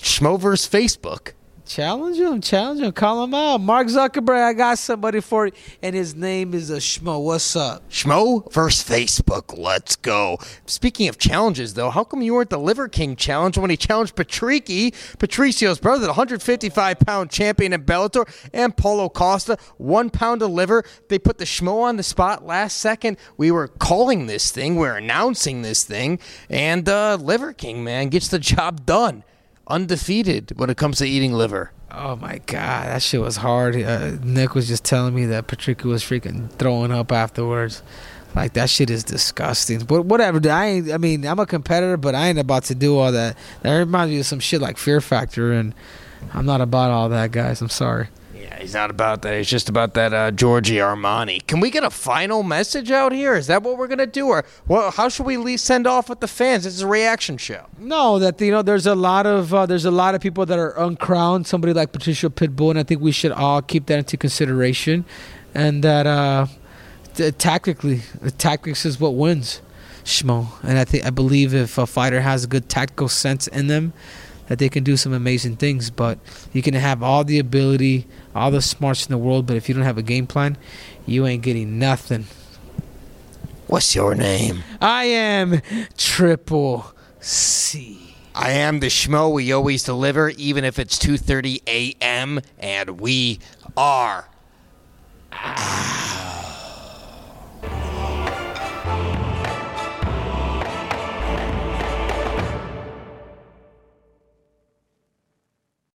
Schmo 0.00 0.40
versus 0.40 0.66
Facebook. 0.68 1.32
Challenge 1.64 2.18
him, 2.18 2.40
challenge 2.40 2.80
him, 2.80 2.90
call 2.90 3.22
him 3.22 3.34
out. 3.34 3.60
Mark 3.60 3.86
Zuckerberg, 3.86 4.42
I 4.42 4.52
got 4.52 4.78
somebody 4.78 5.20
for 5.20 5.46
you, 5.46 5.52
and 5.80 5.94
his 5.94 6.14
name 6.14 6.54
is 6.54 6.70
a 6.70 6.78
Schmo. 6.78 7.22
What's 7.22 7.54
up? 7.54 7.88
Schmo 7.88 8.52
versus 8.52 8.82
Facebook. 8.82 9.56
Let's 9.56 9.94
go. 9.94 10.38
Speaking 10.66 11.08
of 11.08 11.18
challenges, 11.18 11.74
though, 11.74 11.90
how 11.90 12.02
come 12.02 12.20
you 12.20 12.34
weren't 12.34 12.50
the 12.50 12.58
Liver 12.58 12.88
King 12.88 13.14
challenge 13.14 13.56
when 13.56 13.70
he 13.70 13.76
challenged 13.76 14.16
Patricky, 14.16 14.92
Patricio's 15.18 15.78
brother, 15.78 16.00
the 16.00 16.08
155 16.08 16.98
pound 16.98 17.30
champion 17.30 17.72
in 17.72 17.84
Bellator, 17.84 18.28
and 18.52 18.76
Paulo 18.76 19.08
Costa, 19.08 19.56
one 19.76 20.10
pound 20.10 20.42
of 20.42 20.50
liver? 20.50 20.82
They 21.08 21.18
put 21.20 21.38
the 21.38 21.44
Schmo 21.44 21.82
on 21.82 21.96
the 21.96 22.02
spot 22.02 22.44
last 22.44 22.78
second. 22.78 23.18
We 23.36 23.52
were 23.52 23.68
calling 23.68 24.26
this 24.26 24.50
thing, 24.50 24.76
we 24.76 24.88
are 24.88 24.96
announcing 24.96 25.62
this 25.62 25.84
thing, 25.84 26.18
and 26.50 26.88
uh, 26.88 27.18
Liver 27.20 27.52
King, 27.52 27.84
man, 27.84 28.08
gets 28.08 28.26
the 28.26 28.40
job 28.40 28.84
done. 28.84 29.22
Undefeated 29.68 30.52
when 30.56 30.70
it 30.70 30.76
comes 30.76 30.98
to 30.98 31.06
eating 31.06 31.32
liver. 31.32 31.70
Oh 31.90 32.16
my 32.16 32.38
god, 32.46 32.86
that 32.86 33.02
shit 33.02 33.20
was 33.20 33.36
hard. 33.36 33.76
Uh, 33.76 34.12
Nick 34.22 34.54
was 34.54 34.66
just 34.66 34.84
telling 34.84 35.14
me 35.14 35.26
that 35.26 35.46
Patricky 35.46 35.84
was 35.84 36.02
freaking 36.02 36.50
throwing 36.52 36.90
up 36.90 37.12
afterwards. 37.12 37.82
Like 38.34 38.54
that 38.54 38.70
shit 38.70 38.88
is 38.88 39.04
disgusting. 39.04 39.80
But 39.80 40.04
whatever. 40.04 40.40
I 40.50 40.66
ain't, 40.66 40.90
I 40.90 40.96
mean, 40.96 41.26
I'm 41.26 41.38
a 41.38 41.46
competitor, 41.46 41.96
but 41.98 42.14
I 42.14 42.28
ain't 42.28 42.38
about 42.38 42.64
to 42.64 42.74
do 42.74 42.98
all 42.98 43.12
that. 43.12 43.36
That 43.60 43.76
reminds 43.76 44.12
me 44.12 44.20
of 44.20 44.26
some 44.26 44.40
shit 44.40 44.60
like 44.60 44.78
Fear 44.78 45.00
Factor, 45.02 45.52
and 45.52 45.74
I'm 46.32 46.46
not 46.46 46.60
about 46.60 46.90
all 46.90 47.08
that, 47.10 47.30
guys. 47.30 47.60
I'm 47.60 47.68
sorry. 47.68 48.08
Yeah, 48.52 48.60
he's 48.60 48.74
not 48.74 48.90
about 48.90 49.22
that. 49.22 49.36
He's 49.36 49.48
just 49.48 49.68
about 49.68 49.94
that 49.94 50.12
uh, 50.12 50.30
Giorgio 50.30 50.94
Armani. 50.94 51.46
Can 51.46 51.60
we 51.60 51.70
get 51.70 51.84
a 51.84 51.90
final 51.90 52.42
message 52.42 52.90
out 52.90 53.12
here? 53.12 53.34
Is 53.34 53.46
that 53.46 53.62
what 53.62 53.78
we're 53.78 53.86
gonna 53.86 54.06
do, 54.06 54.28
or 54.28 54.44
well, 54.68 54.90
how 54.90 55.08
should 55.08 55.24
we 55.24 55.38
le- 55.38 55.56
send 55.56 55.86
off 55.86 56.08
with 56.10 56.20
the 56.20 56.28
fans? 56.28 56.64
This 56.64 56.74
is 56.74 56.82
a 56.82 56.86
reaction 56.86 57.38
show. 57.38 57.66
No, 57.78 58.18
that 58.18 58.40
you 58.40 58.50
know, 58.50 58.60
there's 58.62 58.86
a 58.86 58.94
lot 58.94 59.26
of 59.26 59.54
uh, 59.54 59.64
there's 59.64 59.86
a 59.86 59.90
lot 59.90 60.14
of 60.14 60.20
people 60.20 60.44
that 60.46 60.58
are 60.58 60.78
uncrowned. 60.78 61.46
Somebody 61.46 61.72
like 61.72 61.92
Patricio 61.92 62.28
Pitbull, 62.28 62.70
and 62.70 62.78
I 62.78 62.82
think 62.82 63.00
we 63.00 63.12
should 63.12 63.32
all 63.32 63.62
keep 63.62 63.86
that 63.86 63.98
into 63.98 64.16
consideration. 64.18 65.04
And 65.54 65.82
that 65.84 66.06
uh, 66.06 66.46
t- 67.14 67.30
tactically, 67.30 68.02
tactics 68.36 68.84
is 68.84 69.00
what 69.00 69.14
wins, 69.14 69.62
Schmo. 70.04 70.48
And 70.62 70.78
I 70.78 70.84
think 70.84 71.06
I 71.06 71.10
believe 71.10 71.54
if 71.54 71.78
a 71.78 71.86
fighter 71.86 72.20
has 72.20 72.44
a 72.44 72.48
good 72.48 72.68
tactical 72.68 73.08
sense 73.08 73.46
in 73.46 73.68
them, 73.68 73.94
that 74.52 74.58
they 74.58 74.68
can 74.68 74.84
do 74.84 74.98
some 74.98 75.14
amazing 75.14 75.56
things. 75.56 75.88
But 75.88 76.18
you 76.52 76.60
can 76.60 76.74
have 76.74 77.02
all 77.02 77.24
the 77.24 77.38
ability, 77.38 78.06
all 78.34 78.50
the 78.50 78.60
smarts 78.60 79.06
in 79.06 79.10
the 79.10 79.16
world, 79.16 79.46
but 79.46 79.56
if 79.56 79.66
you 79.66 79.74
don't 79.74 79.84
have 79.84 79.96
a 79.96 80.02
game 80.02 80.26
plan, 80.26 80.58
you 81.06 81.26
ain't 81.26 81.42
getting 81.42 81.78
nothing. 81.78 82.26
What's 83.66 83.94
your 83.94 84.14
name? 84.14 84.62
I 84.78 85.04
am 85.04 85.62
Triple 85.96 86.92
C. 87.18 88.14
I 88.34 88.50
am 88.50 88.80
the 88.80 88.88
schmo 88.88 89.32
we 89.32 89.50
always 89.52 89.84
deliver, 89.84 90.28
even 90.28 90.64
if 90.64 90.78
it's 90.78 90.98
2:30 90.98 91.62
a.m. 91.66 92.40
and 92.58 93.00
we 93.00 93.38
are 93.74 94.28